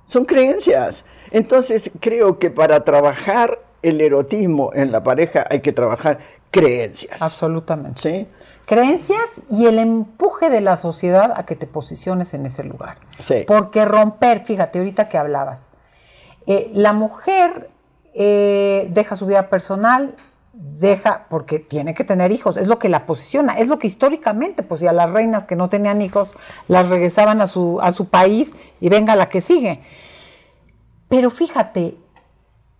Son 0.05 0.25
creencias. 0.25 1.03
Entonces, 1.31 1.89
creo 1.99 2.37
que 2.37 2.51
para 2.51 2.83
trabajar 2.83 3.59
el 3.83 4.01
erotismo 4.01 4.71
en 4.73 4.91
la 4.91 5.03
pareja 5.03 5.45
hay 5.49 5.59
que 5.61 5.73
trabajar 5.73 6.19
creencias. 6.49 7.21
Absolutamente. 7.21 8.01
¿Sí? 8.01 8.27
Creencias 8.65 9.29
y 9.49 9.65
el 9.65 9.77
empuje 9.77 10.49
de 10.49 10.61
la 10.61 10.77
sociedad 10.77 11.33
a 11.35 11.45
que 11.45 11.55
te 11.55 11.67
posiciones 11.67 12.33
en 12.33 12.45
ese 12.45 12.63
lugar. 12.63 12.97
Sí. 13.19 13.43
Porque 13.45 13.83
romper, 13.85 14.45
fíjate, 14.45 14.79
ahorita 14.79 15.09
que 15.09 15.17
hablabas, 15.17 15.59
eh, 16.47 16.71
la 16.73 16.93
mujer 16.93 17.69
eh, 18.13 18.87
deja 18.91 19.15
su 19.15 19.25
vida 19.25 19.49
personal, 19.49 20.15
deja, 20.53 21.25
porque 21.29 21.59
tiene 21.59 21.93
que 21.93 22.03
tener 22.03 22.31
hijos, 22.31 22.57
es 22.57 22.67
lo 22.67 22.79
que 22.79 22.87
la 22.87 23.05
posiciona, 23.05 23.57
es 23.57 23.67
lo 23.67 23.79
que 23.79 23.87
históricamente, 23.87 24.63
pues 24.63 24.79
ya 24.81 24.93
las 24.93 25.09
reinas 25.09 25.45
que 25.45 25.55
no 25.55 25.67
tenían 25.67 26.01
hijos, 26.01 26.29
las 26.67 26.87
regresaban 26.89 27.41
a 27.41 27.47
su, 27.47 27.79
a 27.81 27.91
su 27.91 28.05
país 28.05 28.53
y 28.79 28.87
venga 28.87 29.15
la 29.15 29.29
que 29.29 29.41
sigue. 29.41 29.81
Pero 31.09 31.29
fíjate, 31.29 31.97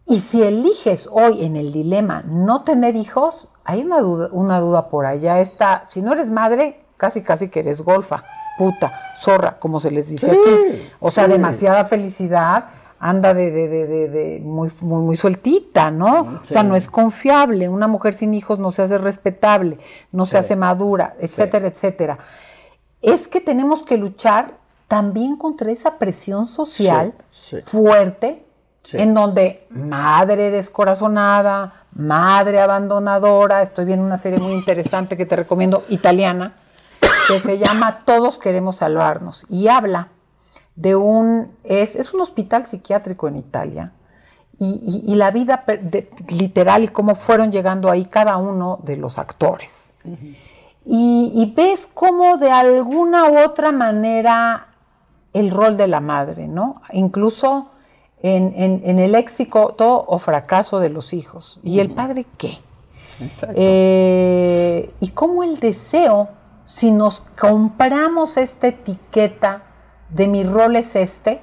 y 0.05 0.19
si 0.19 0.43
eliges 0.43 1.07
hoy 1.11 1.43
en 1.45 1.55
el 1.55 1.71
dilema 1.71 2.23
no 2.25 2.63
tener 2.63 2.95
hijos, 2.95 3.47
hay 3.63 3.81
una 3.81 3.99
duda, 4.01 4.29
una 4.31 4.59
duda 4.59 4.89
por 4.89 5.05
allá. 5.05 5.39
Está, 5.39 5.85
si 5.87 6.01
no 6.01 6.11
eres 6.13 6.29
madre, 6.29 6.81
casi 6.97 7.21
casi 7.21 7.47
que 7.49 7.61
eres 7.61 7.81
golfa, 7.81 8.23
puta, 8.57 8.91
zorra, 9.17 9.57
como 9.59 9.79
se 9.79 9.91
les 9.91 10.09
dice 10.09 10.29
Sí, 10.29 10.35
aquí. 10.37 10.89
O 10.99 11.09
sea, 11.11 11.25
sí. 11.25 11.31
demasiada 11.31 11.85
felicidad, 11.85 12.65
anda 12.99 13.33
de, 13.33 13.51
de, 13.51 13.67
de, 13.67 13.87
de- 13.87 14.09
de 14.09 14.39
muy, 14.41 14.69
muy, 14.81 15.01
muy 15.01 15.17
sueltita, 15.17 15.91
¿no? 15.91 16.21
O 16.21 16.45
sea, 16.45 16.63
no 16.63 16.75
es 16.75 16.87
confiable. 16.87 17.67
Una 17.69 17.87
mujer 17.87 18.13
sin 18.13 18.33
hijos 18.33 18.59
no 18.59 18.71
se 18.71 18.81
hace 18.81 18.97
respetable, 18.97 19.77
no 20.11 20.25
se 20.25 20.37
hace 20.37 20.55
madura, 20.55 21.15
etcétera, 21.19 21.67
etcétera. 21.67 22.17
Es 23.01 23.27
que 23.27 23.41
tenemos 23.41 23.83
que 23.83 23.97
luchar 23.97 24.53
también 24.87 25.35
contra 25.37 25.71
esa 25.71 25.97
presión 25.97 26.45
social 26.45 27.13
fuerte 27.65 28.42
Sí. 28.83 28.97
en 28.97 29.13
donde 29.13 29.65
madre 29.69 30.51
descorazonada, 30.51 31.85
madre 31.93 32.59
abandonadora, 32.59 33.61
estoy 33.61 33.85
viendo 33.85 34.05
una 34.05 34.17
serie 34.17 34.39
muy 34.39 34.51
interesante 34.53 35.15
que 35.15 35.25
te 35.25 35.35
recomiendo, 35.37 35.85
italiana, 35.89 36.53
que 37.29 37.39
se 37.39 37.57
llama 37.57 38.01
Todos 38.05 38.37
queremos 38.37 38.77
salvarnos 38.77 39.45
y 39.49 39.69
habla 39.69 40.09
de 40.75 40.95
un, 40.97 41.55
es, 41.63 41.95
es 41.95 42.13
un 42.13 42.21
hospital 42.21 42.65
psiquiátrico 42.65 43.27
en 43.29 43.37
Italia 43.37 43.91
y, 44.59 44.81
y- 45.05 45.11
y 45.11 45.15
la 45.15 45.31
vida 45.31 45.63
per- 45.65 45.81
de- 45.83 46.09
literal 46.29 46.83
y 46.83 46.87
cómo 46.89 47.15
fueron 47.15 47.51
llegando 47.51 47.89
ahí 47.89 48.05
cada 48.05 48.35
uno 48.37 48.79
de 48.83 48.97
los 48.97 49.17
actores. 49.17 49.93
Y, 50.85 51.31
y 51.33 51.53
ves 51.55 51.87
cómo 51.93 52.35
de 52.37 52.51
alguna 52.51 53.29
u 53.29 53.37
otra 53.39 53.71
manera 53.71 54.67
el 55.31 55.49
rol 55.51 55.77
de 55.77 55.87
la 55.87 56.01
madre, 56.01 56.47
¿no? 56.49 56.81
Incluso 56.91 57.69
en, 58.23 58.53
en- 58.55 58.81
en 58.85 58.97
el 58.99 59.13
éxito 59.15 59.73
o 60.07 60.17
fracaso 60.17 60.79
de 60.79 60.89
los 60.89 61.13
hijos. 61.13 61.59
¿Y 61.61 61.79
el 61.79 61.91
padre 61.91 62.25
qué? 62.37 62.57
Eh, 63.55 64.91
y 64.99 65.09
cómo 65.09 65.43
el 65.43 65.59
deseo, 65.59 66.29
si 66.65 66.91
nos 66.91 67.21
compramos 67.39 68.37
esta 68.37 68.67
etiqueta 68.67 69.63
de 70.09 70.27
mi 70.27 70.43
rol 70.43 70.75
es 70.75 70.95
este, 70.95 71.41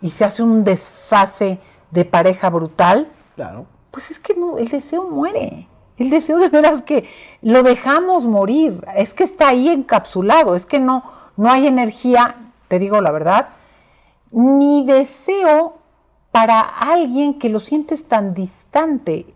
y 0.00 0.10
se 0.10 0.24
hace 0.24 0.42
un 0.42 0.64
desfase 0.64 1.58
de 1.90 2.04
pareja 2.04 2.48
brutal, 2.50 3.08
Claro. 3.34 3.66
pues 3.90 4.10
es 4.10 4.18
que 4.18 4.34
no, 4.34 4.58
el 4.58 4.68
deseo 4.68 5.04
muere. 5.10 5.66
El 5.96 6.10
deseo 6.10 6.38
de 6.38 6.48
veras 6.48 6.82
que 6.82 7.08
lo 7.42 7.62
dejamos 7.64 8.24
morir. 8.24 8.84
Es 8.94 9.14
que 9.14 9.24
está 9.24 9.48
ahí 9.48 9.68
encapsulado. 9.68 10.54
Es 10.54 10.64
que 10.64 10.78
no, 10.78 11.02
no 11.36 11.50
hay 11.50 11.66
energía, 11.66 12.36
te 12.68 12.78
digo 12.78 13.00
la 13.00 13.10
verdad, 13.10 13.48
ni 14.30 14.84
deseo 14.86 15.74
para 16.32 16.60
alguien 16.60 17.38
que 17.38 17.48
lo 17.48 17.60
sientes 17.60 18.06
tan 18.06 18.34
distante. 18.34 19.26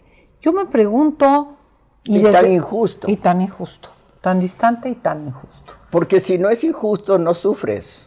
Yo 0.41 0.53
me 0.53 0.67
pregunto. 0.67 1.57
Y 2.05 2.23
tan 2.23 2.51
injusto. 2.51 3.09
Y 3.11 3.17
tan 3.17 3.41
injusto. 3.41 3.91
Tan 4.21 4.41
distante 4.41 4.89
y 4.89 4.95
tan 4.95 5.27
injusto. 5.27 5.75
Porque 5.91 6.21
si 6.21 6.39
no 6.39 6.49
es 6.49 6.65
injusto, 6.65 7.19
no 7.19 7.35
sufres. 7.35 8.07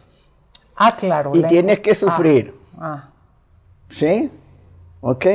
Ah, 0.76 0.96
claro. 0.96 1.32
Y 1.34 1.42
tienes 1.44 1.80
que 1.80 1.92
ah, 1.92 1.94
sufrir. 1.94 2.54
ah. 2.78 3.08
¿Sí? 3.90 4.30
¿Ok? 5.00 5.26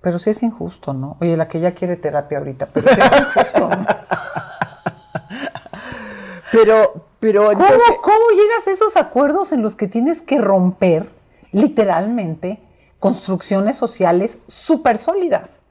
Pero 0.00 0.18
sí 0.18 0.30
es 0.30 0.42
injusto, 0.42 0.92
¿no? 0.92 1.16
Oye, 1.20 1.36
la 1.36 1.48
que 1.48 1.60
ya 1.60 1.74
quiere 1.74 1.96
terapia 1.96 2.38
ahorita, 2.38 2.66
pero 2.66 2.88
sí 2.92 3.00
es 3.00 3.20
injusto, 3.20 3.68
¿no? 3.68 3.86
Pero, 6.50 7.04
pero 7.20 7.40
¿Cómo, 7.42 7.52
entonces- 7.52 7.98
¿Cómo 8.02 8.30
llegas 8.30 8.66
a 8.66 8.70
esos 8.70 8.96
acuerdos 8.96 9.52
en 9.52 9.60
los 9.60 9.74
que 9.74 9.86
tienes 9.86 10.22
que 10.22 10.38
romper, 10.38 11.10
literalmente, 11.52 12.58
construcciones 12.98 13.76
sociales 13.76 14.38
súper 14.48 14.98
sólidas? 14.98 15.64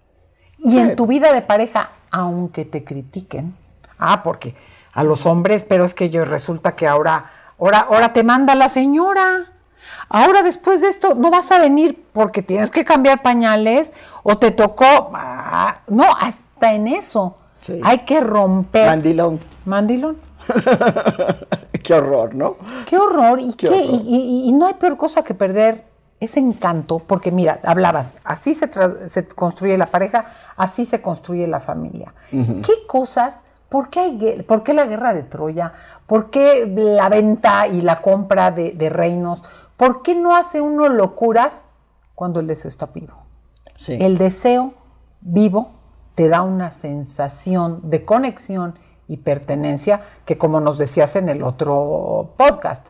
Y 0.58 0.72
Sí. 0.72 0.80
en 0.80 0.96
tu 0.96 1.06
vida 1.06 1.34
de 1.34 1.42
pareja, 1.42 1.92
aunque 2.10 2.66
te 2.66 2.84
critiquen, 2.84 3.56
ah, 4.00 4.24
porque 4.24 4.56
a 4.94 5.04
los 5.04 5.26
hombres, 5.26 5.64
pero 5.64 5.86
es 5.86 5.94
que 5.94 6.10
yo 6.10 6.26
resulta 6.26 6.76
que 6.76 6.88
ahora, 6.88 7.32
ahora, 7.60 7.80
ahora 7.80 8.14
te 8.14 8.24
manda 8.24 8.56
la 8.56 8.70
señora. 8.70 9.52
Ahora 10.10 10.42
después 10.42 10.82
de 10.82 10.90
esto 10.90 11.14
no 11.16 11.30
vas 11.30 11.52
a 11.52 11.60
venir 11.60 12.04
porque 12.14 12.42
tienes 12.42 12.72
que 12.72 12.84
cambiar 12.84 13.22
pañales 13.22 13.94
o 14.24 14.38
te 14.38 14.52
tocó, 14.52 15.12
ah, 15.14 15.82
no, 15.88 16.06
hasta 16.20 16.74
en 16.74 16.88
eso. 16.88 17.38
Hay 17.84 18.00
que 18.00 18.22
romper. 18.22 18.88
Mandilón. 18.88 19.40
Mandilón. 19.66 20.18
qué 21.84 21.94
horror, 21.94 22.34
¿no? 22.34 22.56
Qué 22.86 22.98
horror. 22.98 23.40
¿Y, 23.42 23.54
qué 23.54 23.68
Y, 23.68 24.52
no 24.54 24.66
hay 24.68 24.76
peor 24.76 24.98
cosa 24.98 25.24
que 25.24 25.34
perder 25.34 25.86
ese 26.20 26.40
encanto, 26.40 27.00
porque 27.00 27.32
mira, 27.32 27.60
hablabas, 27.64 28.18
así 28.24 28.54
se, 28.54 28.70
se 29.08 29.28
construye 29.28 29.78
la 29.78 29.88
pareja, 29.88 30.26
así 30.56 30.86
se 30.86 31.02
construye 31.02 31.48
la 31.48 31.60
familia. 31.60 32.14
¿Qué 32.32 32.88
cosas? 32.88 33.38
¿Por 33.70 33.90
qué, 33.90 34.00
hay, 34.00 34.44
¿Por 34.48 34.64
qué 34.64 34.74
la 34.74 34.86
guerra 34.86 35.14
de 35.14 35.24
Troya? 35.24 35.74
¿Por 36.08 36.30
qué 36.30 36.66
la 36.66 37.10
venta 37.10 37.68
y 37.68 37.82
la 37.82 38.02
compra 38.02 38.52
de, 38.52 38.72
de 38.72 38.90
reinos? 38.90 39.44
¿Por 39.76 40.02
qué 40.02 40.16
no 40.16 40.36
hace 40.36 40.62
uno 40.62 40.90
locuras 40.90 41.66
cuando 42.16 42.40
el 42.40 42.48
deseo 42.48 42.70
está 42.70 42.88
vivo? 42.88 43.14
El 43.88 44.18
deseo 44.18 44.74
vivo 45.22 45.72
te 46.16 46.30
da 46.30 46.42
una 46.42 46.72
sensación 46.72 47.90
de 47.90 48.06
conexión 48.06 48.80
y 49.08 49.18
pertenencia 49.18 50.02
que 50.26 50.38
como 50.38 50.60
nos 50.60 50.78
decías 50.78 51.16
en 51.16 51.30
el 51.30 51.44
otro 51.44 52.34
podcast, 52.38 52.88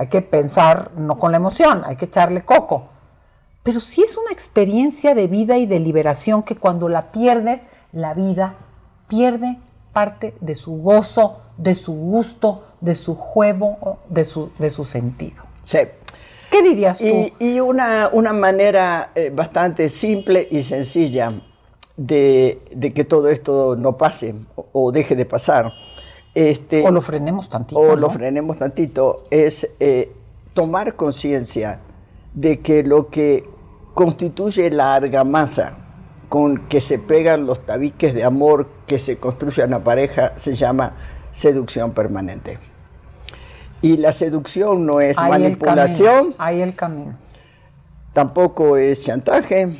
hay 0.00 0.06
que 0.06 0.22
pensar 0.22 0.92
no 0.96 1.18
con 1.18 1.30
la 1.30 1.36
emoción, 1.36 1.82
hay 1.84 1.96
que 1.96 2.06
echarle 2.06 2.40
coco. 2.40 2.84
Pero 3.62 3.80
sí 3.80 4.02
es 4.02 4.16
una 4.16 4.32
experiencia 4.32 5.14
de 5.14 5.26
vida 5.26 5.58
y 5.58 5.66
de 5.66 5.78
liberación 5.78 6.42
que 6.42 6.56
cuando 6.56 6.88
la 6.88 7.12
pierdes, 7.12 7.60
la 7.92 8.14
vida 8.14 8.54
pierde 9.08 9.58
parte 9.92 10.34
de 10.40 10.54
su 10.54 10.72
gozo, 10.80 11.42
de 11.58 11.74
su 11.74 11.92
gusto, 11.92 12.64
de 12.80 12.94
su 12.94 13.14
juego, 13.14 13.98
de 14.08 14.24
su, 14.24 14.50
de 14.58 14.70
su 14.70 14.86
sentido. 14.86 15.42
Sí. 15.64 15.80
¿Qué 16.50 16.62
dirías 16.62 16.98
tú? 16.98 17.30
Y, 17.38 17.60
una, 17.60 18.08
una, 18.10 18.32
manera 18.32 19.10
eh, 19.14 19.30
bastante 19.30 19.90
simple 19.90 20.48
y 20.50 20.62
sencilla 20.62 21.30
de, 21.98 22.58
que 22.94 23.04
todo 23.04 23.28
esto 23.28 23.76
no 23.76 23.98
pase 23.98 24.34
o, 24.54 24.92
deje 24.92 25.14
de 25.14 25.26
pasar. 25.26 25.70
Este, 26.34 26.86
o 26.86 26.90
lo 26.90 27.00
frenemos 27.00 27.48
tantito. 27.48 27.80
O 27.80 27.96
lo 27.96 28.10
frenemos 28.10 28.58
tantito, 28.58 29.16
es 29.30 29.68
eh, 29.80 30.12
tomar 30.54 30.94
conciencia 30.94 31.80
de 32.34 32.60
que 32.60 32.82
lo 32.82 33.08
que 33.08 33.48
constituye 33.94 34.70
la 34.70 34.94
argamasa 34.94 35.76
con 36.28 36.68
que 36.68 36.80
se 36.80 36.98
pegan 36.98 37.44
los 37.44 37.66
tabiques 37.66 38.14
de 38.14 38.22
amor 38.22 38.68
que 38.86 39.00
se 39.00 39.18
construye 39.18 39.64
una 39.64 39.82
pareja 39.82 40.32
se 40.36 40.54
llama 40.54 40.92
seducción 41.32 41.90
permanente. 41.92 42.58
Y 43.82 43.96
la 43.96 44.12
seducción 44.12 44.86
no 44.86 45.00
es 45.00 45.16
manipulación. 45.16 46.34
Hay 46.38 46.60
el 46.60 46.76
camino. 46.76 47.16
Tampoco 48.12 48.76
es 48.76 49.02
chantaje. 49.02 49.78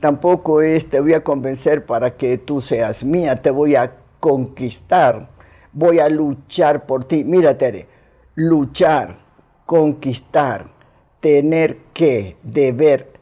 Tampoco 0.00 0.62
es 0.62 0.88
te 0.88 1.00
voy 1.00 1.14
a 1.14 1.22
convencer 1.22 1.84
para 1.86 2.16
que 2.16 2.38
tú 2.38 2.60
seas 2.60 3.04
mía. 3.04 3.40
Te 3.40 3.50
voy 3.50 3.76
a 3.76 3.92
conquistar. 4.18 5.28
Voy 5.74 5.98
a 5.98 6.08
luchar 6.08 6.86
por 6.86 7.04
ti. 7.04 7.24
Mira, 7.24 7.58
Tere, 7.58 7.86
luchar, 8.34 9.16
conquistar, 9.66 10.66
tener 11.20 11.78
que, 11.92 12.36
deber. 12.42 13.12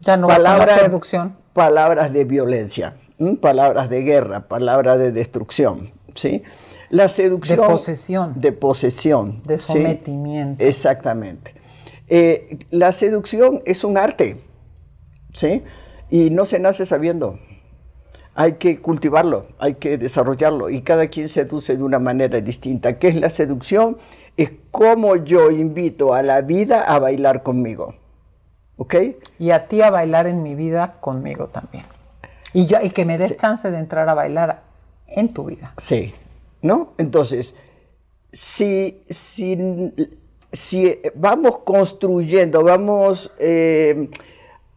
Ya 0.00 0.16
no 0.16 0.28
palabras, 0.28 0.76
la 0.76 0.84
seducción. 0.84 1.36
Palabras 1.52 2.12
de 2.12 2.24
violencia, 2.24 2.96
palabras 3.40 3.90
de 3.90 4.02
guerra, 4.02 4.48
palabras 4.48 4.98
de 4.98 5.12
destrucción. 5.12 5.92
¿sí? 6.14 6.42
La 6.90 7.08
seducción. 7.08 7.60
De 7.60 7.66
posesión. 7.66 8.40
De 8.40 8.52
posesión. 8.52 9.42
De 9.44 9.58
sometimiento. 9.58 10.64
Exactamente. 10.64 11.54
Eh, 12.08 12.58
la 12.70 12.92
seducción 12.92 13.62
es 13.64 13.84
un 13.84 13.96
arte, 13.96 14.40
¿sí? 15.32 15.62
Y 16.10 16.30
no 16.30 16.44
se 16.44 16.58
nace 16.58 16.86
sabiendo. 16.86 17.38
Hay 18.40 18.54
que 18.54 18.80
cultivarlo, 18.80 19.48
hay 19.58 19.74
que 19.74 19.98
desarrollarlo 19.98 20.70
y 20.70 20.80
cada 20.80 21.08
quien 21.08 21.28
seduce 21.28 21.76
de 21.76 21.82
una 21.82 21.98
manera 21.98 22.40
distinta. 22.40 22.98
¿Qué 22.98 23.08
es 23.08 23.14
la 23.16 23.28
seducción? 23.28 23.98
Es 24.34 24.50
cómo 24.70 25.16
yo 25.16 25.50
invito 25.50 26.14
a 26.14 26.22
la 26.22 26.40
vida 26.40 26.80
a 26.80 26.98
bailar 26.98 27.42
conmigo. 27.42 27.96
¿Ok? 28.78 28.94
Y 29.38 29.50
a 29.50 29.68
ti 29.68 29.82
a 29.82 29.90
bailar 29.90 30.26
en 30.26 30.42
mi 30.42 30.54
vida 30.54 30.94
conmigo 31.00 31.48
también. 31.48 31.84
Y, 32.54 32.64
yo, 32.64 32.78
y 32.82 32.88
que 32.88 33.04
me 33.04 33.18
des 33.18 33.36
chance 33.36 33.70
de 33.70 33.76
entrar 33.76 34.08
a 34.08 34.14
bailar 34.14 34.62
en 35.06 35.34
tu 35.34 35.44
vida. 35.44 35.74
Sí, 35.76 36.14
¿no? 36.62 36.94
Entonces, 36.96 37.54
si, 38.32 39.02
si, 39.10 40.98
vamos 41.14 41.58
construyendo, 41.58 42.64
vamos 42.64 43.30
eh, 43.38 44.08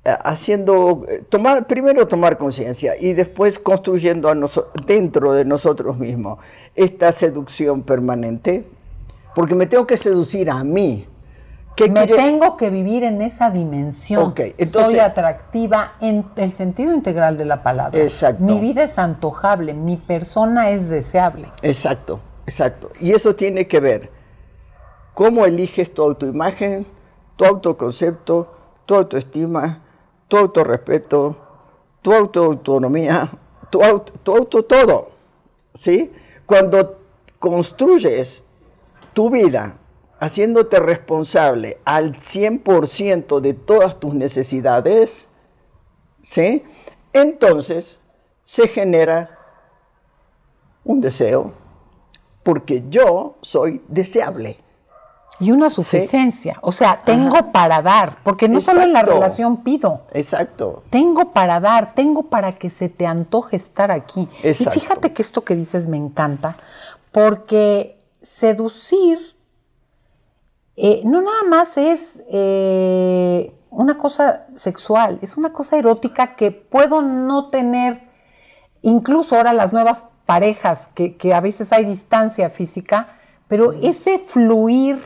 haciendo, 0.06 1.06
tomar, 1.30 1.66
primero 1.66 2.08
tomar 2.08 2.38
conciencia 2.38 2.96
y 3.00 3.14
después 3.14 3.58
construyendo 3.58 4.30
a 4.30 4.36
dentro 4.86 5.34
de 5.34 5.46
nosotros 5.46 5.98
mismos 5.98 6.40
esta 6.76 7.12
seducción 7.12 7.84
permanente, 7.84 8.68
porque 9.34 9.56
me 9.56 9.66
tengo 9.66 9.88
que 9.88 9.98
seducir 9.98 10.50
a 10.50 10.64
mí. 10.64 11.08
me 11.90 12.08
tengo 12.08 12.58
que 12.58 12.70
vivir 12.70 13.04
en 13.04 13.22
esa 13.22 13.50
dimensión. 13.50 14.34
Soy 14.72 15.00
atractiva 15.00 15.94
en 16.02 16.26
el 16.36 16.52
sentido 16.52 16.94
integral 16.94 17.38
de 17.38 17.46
la 17.46 17.64
palabra. 17.64 18.00
Exacto. 18.00 18.44
Mi 18.44 18.60
vida 18.60 18.84
es 18.84 19.00
antojable, 19.00 19.74
mi 19.74 19.96
persona 19.96 20.70
es 20.72 20.90
deseable. 20.90 21.48
Exacto, 21.62 22.20
exacto. 22.46 22.92
Y 23.00 23.14
eso 23.14 23.36
tiene 23.36 23.68
que 23.68 23.80
ver 23.80 24.12
cómo 25.14 25.46
eliges 25.46 25.94
tu 25.94 26.04
autoimagen, 26.04 26.86
tu 27.38 27.46
autoconcepto, 27.46 28.52
tu 28.86 28.96
autoestima, 28.96 29.83
tu 30.34 30.40
autorrespeto, 30.40 31.36
tu 32.02 32.12
autoautonomía, 32.12 33.30
tu 33.70 33.84
auto, 33.84 34.14
tu 34.24 34.36
auto 34.36 34.66
todo. 34.66 35.12
¿Sí? 35.76 36.12
Cuando 36.48 36.98
construyes 37.38 38.44
tu 39.14 39.30
vida 39.30 39.78
haciéndote 40.20 40.80
responsable 40.80 41.78
al 41.86 42.16
100% 42.16 43.42
de 43.42 43.54
todas 43.54 44.00
tus 44.00 44.16
necesidades, 44.16 45.30
¿sí? 46.20 46.64
Entonces 47.14 48.00
se 48.44 48.68
genera 48.68 49.38
un 50.84 51.00
deseo, 51.00 51.54
porque 52.42 52.86
yo 52.90 53.36
soy 53.42 53.84
deseable. 53.88 54.58
Y 55.40 55.52
una 55.52 55.70
suficiencia, 55.70 56.58
o 56.62 56.72
sea, 56.72 57.02
tengo 57.04 57.52
para 57.52 57.82
dar, 57.82 58.18
porque 58.24 58.48
no 58.48 58.62
solo 58.62 58.84
en 58.84 58.94
la 58.94 59.02
relación 59.02 59.64
pido. 59.64 60.02
Exacto. 60.12 60.84
Tengo 60.90 61.32
para 61.34 61.60
dar, 61.60 61.94
tengo 61.96 62.24
para 62.24 62.52
que 62.54 62.70
se 62.70 62.88
te 62.90 63.08
antoje 63.08 63.56
estar 63.56 63.92
aquí. 63.92 64.30
Y 64.44 64.54
fíjate 64.54 65.12
que 65.14 65.22
esto 65.22 65.44
que 65.44 65.56
dices 65.56 65.88
me 65.88 65.98
encanta, 65.98 66.56
porque 67.12 67.98
seducir 68.22 69.34
eh, 70.76 71.02
no 71.06 71.22
nada 71.22 71.44
más 71.48 71.78
es 71.78 72.22
eh, 72.32 73.54
una 73.70 73.98
cosa 73.98 74.48
sexual, 74.56 75.20
es 75.22 75.38
una 75.38 75.54
cosa 75.54 75.78
erótica 75.78 76.36
que 76.36 76.52
puedo 76.52 77.02
no 77.02 77.50
tener, 77.50 78.10
incluso 78.82 79.36
ahora 79.36 79.54
las 79.54 79.72
nuevas 79.72 80.06
parejas, 80.26 80.90
que, 80.96 81.34
a 81.34 81.42
veces 81.42 81.72
hay 81.72 81.86
distancia 81.86 82.50
física, 82.50 83.18
pero 83.48 83.74
ese 83.74 84.18
fluir 84.18 85.00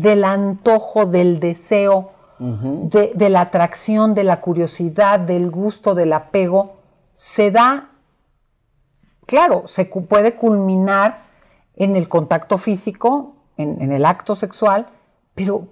del 0.00 0.24
antojo, 0.24 1.06
del 1.06 1.40
deseo, 1.40 2.08
de, 2.38 3.12
de, 3.14 3.28
la 3.28 3.42
atracción, 3.42 4.14
de 4.14 4.24
la 4.24 4.40
curiosidad, 4.40 5.20
del 5.20 5.50
gusto, 5.50 5.94
del 5.94 6.14
apego, 6.14 6.78
se 7.12 7.50
da, 7.50 7.90
claro, 9.26 9.64
se 9.66 9.84
puede 9.84 10.34
culminar 10.34 11.24
en 11.76 11.96
el 11.96 12.08
contacto 12.08 12.56
físico, 12.56 13.34
en 13.58 13.92
el 13.92 14.06
acto 14.06 14.34
sexual, 14.34 14.86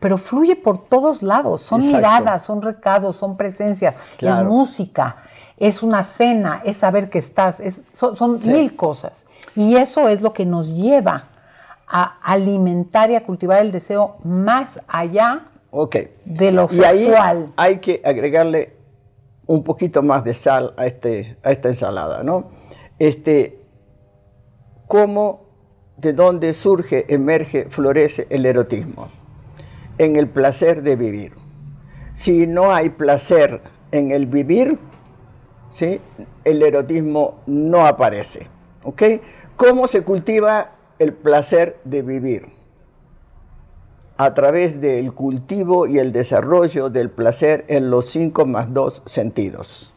pero, 0.00 0.16
fluye 0.16 0.56
por 0.56 0.86
todos 0.88 1.22
lados. 1.22 1.60
Son 1.60 1.80
miradas, 1.80 2.44
son 2.44 2.62
recados, 2.62 3.16
son 3.16 3.36
presencias, 3.36 3.96
es 4.18 4.38
música, 4.44 5.16
es 5.56 5.82
una 5.82 6.04
cena, 6.04 6.62
es 6.64 6.78
saber 6.78 7.10
que 7.10 7.18
estás, 7.18 7.62
son, 7.92 8.40
mil 8.44 8.74
cosas. 8.76 9.26
Y 9.54 9.76
eso 9.76 10.08
es 10.08 10.22
lo 10.22 10.32
que 10.32 10.46
nos 10.46 10.68
lleva 10.68 11.26
a 11.88 12.18
alimentar 12.22 13.11
y 13.11 13.14
a 13.14 13.24
cultivar 13.24 13.61
el 13.61 13.72
deseo 13.72 14.16
más 14.24 14.81
allá 14.87 15.46
de 16.24 16.53
lo 16.53 16.68
y 16.70 16.83
Ahí 16.85 17.12
hay 17.57 17.79
que 17.79 18.01
agregarle 18.05 18.74
un 19.46 19.64
poquito 19.64 20.03
más 20.03 20.24
de 20.24 20.35
sal 20.35 20.74
a, 20.77 20.87
este, 20.87 21.37
a 21.42 21.51
esta 21.51 21.68
ensalada, 21.68 22.22
¿no? 22.22 22.51
Este, 22.98 23.59
¿Cómo, 24.87 25.46
de 25.96 26.12
dónde 26.12 26.55
surge, 26.55 27.12
emerge, 27.12 27.66
florece 27.70 28.27
el 28.31 28.46
erotismo? 28.46 29.09
en 29.98 30.16
el 30.16 30.29
placer 30.29 30.83
de 30.83 30.96
vivir. 30.96 31.33
Si 32.14 32.46
no 32.46 32.72
hay 32.72 32.90
placer 32.90 33.61
en 33.92 34.11
el 34.12 34.27
vivir, 34.27 34.79
¿sí? 35.70 36.01
el 36.44 36.62
erotismo 36.62 37.40
no 37.46 37.87
aparece. 37.87 38.46
¿ok? 38.85 39.03
¿Cómo 39.57 39.88
se 39.88 40.03
cultiva 40.03 40.70
el 40.98 41.12
placer 41.12 41.78
de 41.84 42.02
vivir? 42.02 42.46
A 44.16 44.34
través 44.34 44.80
del 44.80 45.12
cultivo 45.12 45.87
y 45.87 45.98
el 45.98 46.12
desarrollo 46.12 46.90
del 46.90 47.11
placer 47.11 47.64
en 47.68 47.90
los 47.90 48.11
cinco 48.11 48.46
más 48.46 48.72
dos 48.74 49.02
sentidos. 49.06 49.92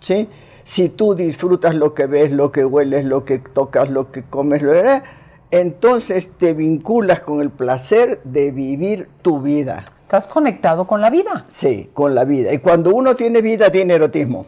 ¿sí? 0.00 0.28
Si 0.64 0.88
tú 0.88 1.14
disfrutas 1.14 1.74
lo 1.74 1.94
que 1.94 2.06
ves, 2.06 2.30
lo 2.30 2.52
que 2.52 2.64
hueles, 2.64 3.04
lo 3.04 3.24
que 3.24 3.38
tocas, 3.38 3.90
lo 3.90 4.12
que 4.12 4.22
comes, 4.22 4.62
lo 4.62 4.72
que 4.72 5.02
entonces 5.50 6.30
te 6.36 6.52
vinculas 6.52 7.22
con 7.22 7.40
el 7.40 7.50
placer 7.50 8.20
de 8.24 8.50
vivir 8.50 9.08
tu 9.22 9.40
vida. 9.40 9.84
Estás 9.96 10.26
conectado 10.26 10.86
con 10.86 11.00
la 11.00 11.10
vida. 11.10 11.46
Sí, 11.48 11.90
con 11.94 12.14
la 12.14 12.24
vida. 12.24 12.52
Y 12.52 12.58
cuando 12.58 12.94
uno 12.94 13.16
tiene 13.16 13.40
vida, 13.40 13.70
tiene 13.70 13.94
erotismo. 13.94 14.46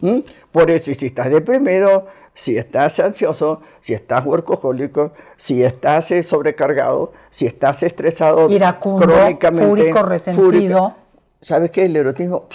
¿Mm? 0.00 0.18
Por 0.50 0.70
eso, 0.70 0.92
si 0.92 1.06
estás 1.06 1.30
deprimido, 1.30 2.06
si 2.34 2.58
estás 2.58 2.98
ansioso, 2.98 3.62
si 3.80 3.94
estás 3.94 4.26
workahólico, 4.26 5.12
si 5.36 5.62
estás 5.62 6.10
eh, 6.10 6.22
sobrecargado, 6.22 7.12
si 7.30 7.46
estás 7.46 7.82
estresado 7.84 8.50
Iracundo, 8.50 9.06
crónicamente, 9.06 9.68
fúrico, 9.68 10.02
resentido. 10.02 10.94
¿Sabes 11.40 11.70
qué? 11.70 11.84
El 11.84 11.96
erotismo. 11.96 12.48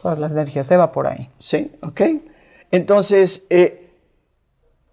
Pues 0.00 0.18
la 0.18 0.28
energía 0.28 0.62
se 0.62 0.76
va 0.76 0.92
por 0.92 1.06
ahí. 1.06 1.30
Sí, 1.40 1.72
ok. 1.82 2.00
Entonces, 2.70 3.46
eh, 3.50 3.90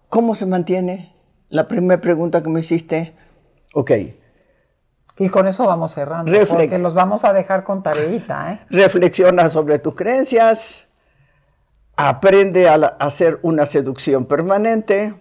¿cómo 0.08 0.34
se 0.34 0.46
mantiene? 0.46 1.14
La 1.48 1.68
primera 1.68 2.00
pregunta 2.00 2.42
que 2.42 2.48
me 2.48 2.60
hiciste, 2.60 3.14
ok. 3.74 3.90
Y 5.18 5.28
con 5.28 5.46
eso 5.46 5.66
vamos 5.66 5.92
cerrando, 5.92 6.32
porque 6.48 6.78
los 6.78 6.94
vamos 6.94 7.24
a 7.24 7.32
dejar 7.32 7.64
con 7.64 7.82
tareita. 7.82 8.52
¿eh? 8.52 8.60
Reflexiona 8.70 9.50
sobre 9.50 9.78
tus 9.78 9.94
creencias, 9.94 10.88
aprende 11.96 12.68
a, 12.68 12.74
hacer 12.74 13.38
una 13.42 13.66
seducción 13.66 14.26
permanente 14.26 15.14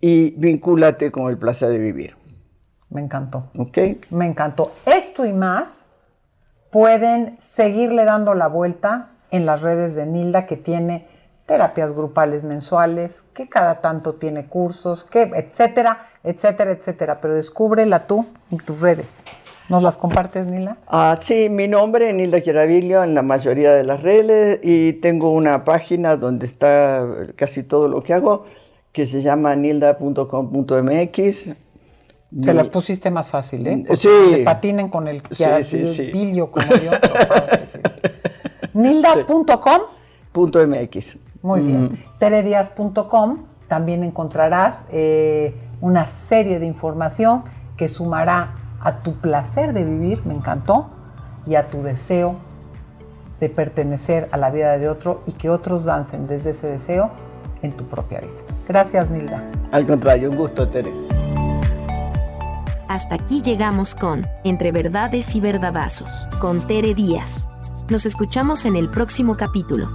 y 0.00 0.30
vincúlate 0.38 1.10
con 1.10 1.30
el 1.30 1.38
placer 1.38 1.70
de 1.70 1.78
vivir. 1.78 2.16
Me 2.90 3.00
encantó. 3.00 3.50
¿Ok? 3.58 3.78
Me 4.10 4.26
encantó. 4.26 4.72
Esto 4.86 5.26
y 5.26 5.32
más 5.32 5.68
pueden 6.70 7.38
seguirle 7.52 8.04
dando 8.04 8.34
la 8.34 8.46
vuelta 8.46 9.10
en 9.30 9.44
las 9.46 9.60
redes 9.60 9.94
de 9.94 10.06
Nilda 10.06 10.46
que 10.46 10.56
tiene 10.56 11.06
terapias 11.46 11.92
grupales 11.92 12.44
mensuales, 12.44 13.22
que 13.34 13.48
cada 13.48 13.80
tanto 13.80 14.14
tiene 14.14 14.46
cursos, 14.46 15.04
que 15.04 15.22
etcétera, 15.22 16.06
etcétera, 16.22 16.72
etcétera. 16.72 17.20
Pero 17.20 17.34
descúbrela 17.34 18.00
tú 18.06 18.26
en 18.50 18.58
tus 18.58 18.80
redes. 18.80 19.20
¿Nos 19.68 19.82
las 19.82 19.98
compartes, 19.98 20.46
Nila? 20.46 20.78
Ah, 20.86 21.18
sí, 21.20 21.48
mi 21.50 21.68
nombre 21.68 22.08
es 22.08 22.14
Nilda 22.14 22.40
Chiaravillo 22.40 23.02
en 23.02 23.14
la 23.14 23.20
mayoría 23.22 23.74
de 23.74 23.84
las 23.84 24.02
redes 24.02 24.60
y 24.62 24.94
tengo 24.94 25.30
una 25.32 25.64
página 25.64 26.16
donde 26.16 26.46
está 26.46 27.06
casi 27.36 27.62
todo 27.62 27.88
lo 27.88 28.02
que 28.02 28.14
hago 28.14 28.46
que 28.92 29.04
se 29.04 29.20
llama 29.20 29.54
nilda.com.mx. 29.54 31.50
Se 32.40 32.54
las 32.54 32.68
pusiste 32.68 33.10
más 33.10 33.28
fácil, 33.28 33.66
¿eh? 33.66 33.84
sí. 33.94 34.08
Que 34.30 34.38
patinen 34.44 34.88
con 34.88 35.06
el 35.08 35.22
Chiaravillo 35.22 36.50
como 36.50 36.66
yo. 36.66 36.92
Nilda.com.mx. 38.74 41.18
Muy 41.42 41.60
bien. 41.60 41.84
Mm. 41.84 41.98
Teredias.com 42.18 43.44
también 43.68 44.02
encontrarás 44.02 44.76
eh, 44.90 45.54
una 45.80 46.06
serie 46.06 46.58
de 46.58 46.66
información 46.66 47.44
que 47.76 47.86
sumará 47.88 48.54
a 48.80 48.98
tu 48.98 49.14
placer 49.14 49.72
de 49.72 49.84
vivir, 49.84 50.24
me 50.24 50.34
encantó, 50.34 50.88
y 51.46 51.54
a 51.54 51.70
tu 51.70 51.82
deseo 51.82 52.36
de 53.40 53.48
pertenecer 53.48 54.28
a 54.32 54.36
la 54.36 54.50
vida 54.50 54.76
de 54.78 54.88
otro 54.88 55.22
y 55.26 55.32
que 55.32 55.48
otros 55.50 55.84
dancen 55.84 56.26
desde 56.26 56.50
ese 56.50 56.66
deseo 56.66 57.10
en 57.62 57.72
tu 57.72 57.84
propia 57.84 58.20
vida. 58.20 58.30
Gracias, 58.66 59.08
Nilda. 59.10 59.42
Al 59.72 59.86
contrario, 59.86 60.30
un 60.30 60.36
gusto, 60.36 60.68
Tere. 60.68 60.92
Hasta 62.88 63.16
aquí 63.16 63.42
llegamos 63.42 63.94
con 63.94 64.26
Entre 64.44 64.72
Verdades 64.72 65.34
y 65.34 65.40
Verdadazos, 65.40 66.28
con 66.40 66.66
Tere 66.66 66.94
Díaz. 66.94 67.48
Nos 67.88 68.06
escuchamos 68.06 68.64
en 68.64 68.76
el 68.76 68.90
próximo 68.90 69.36
capítulo. 69.36 69.88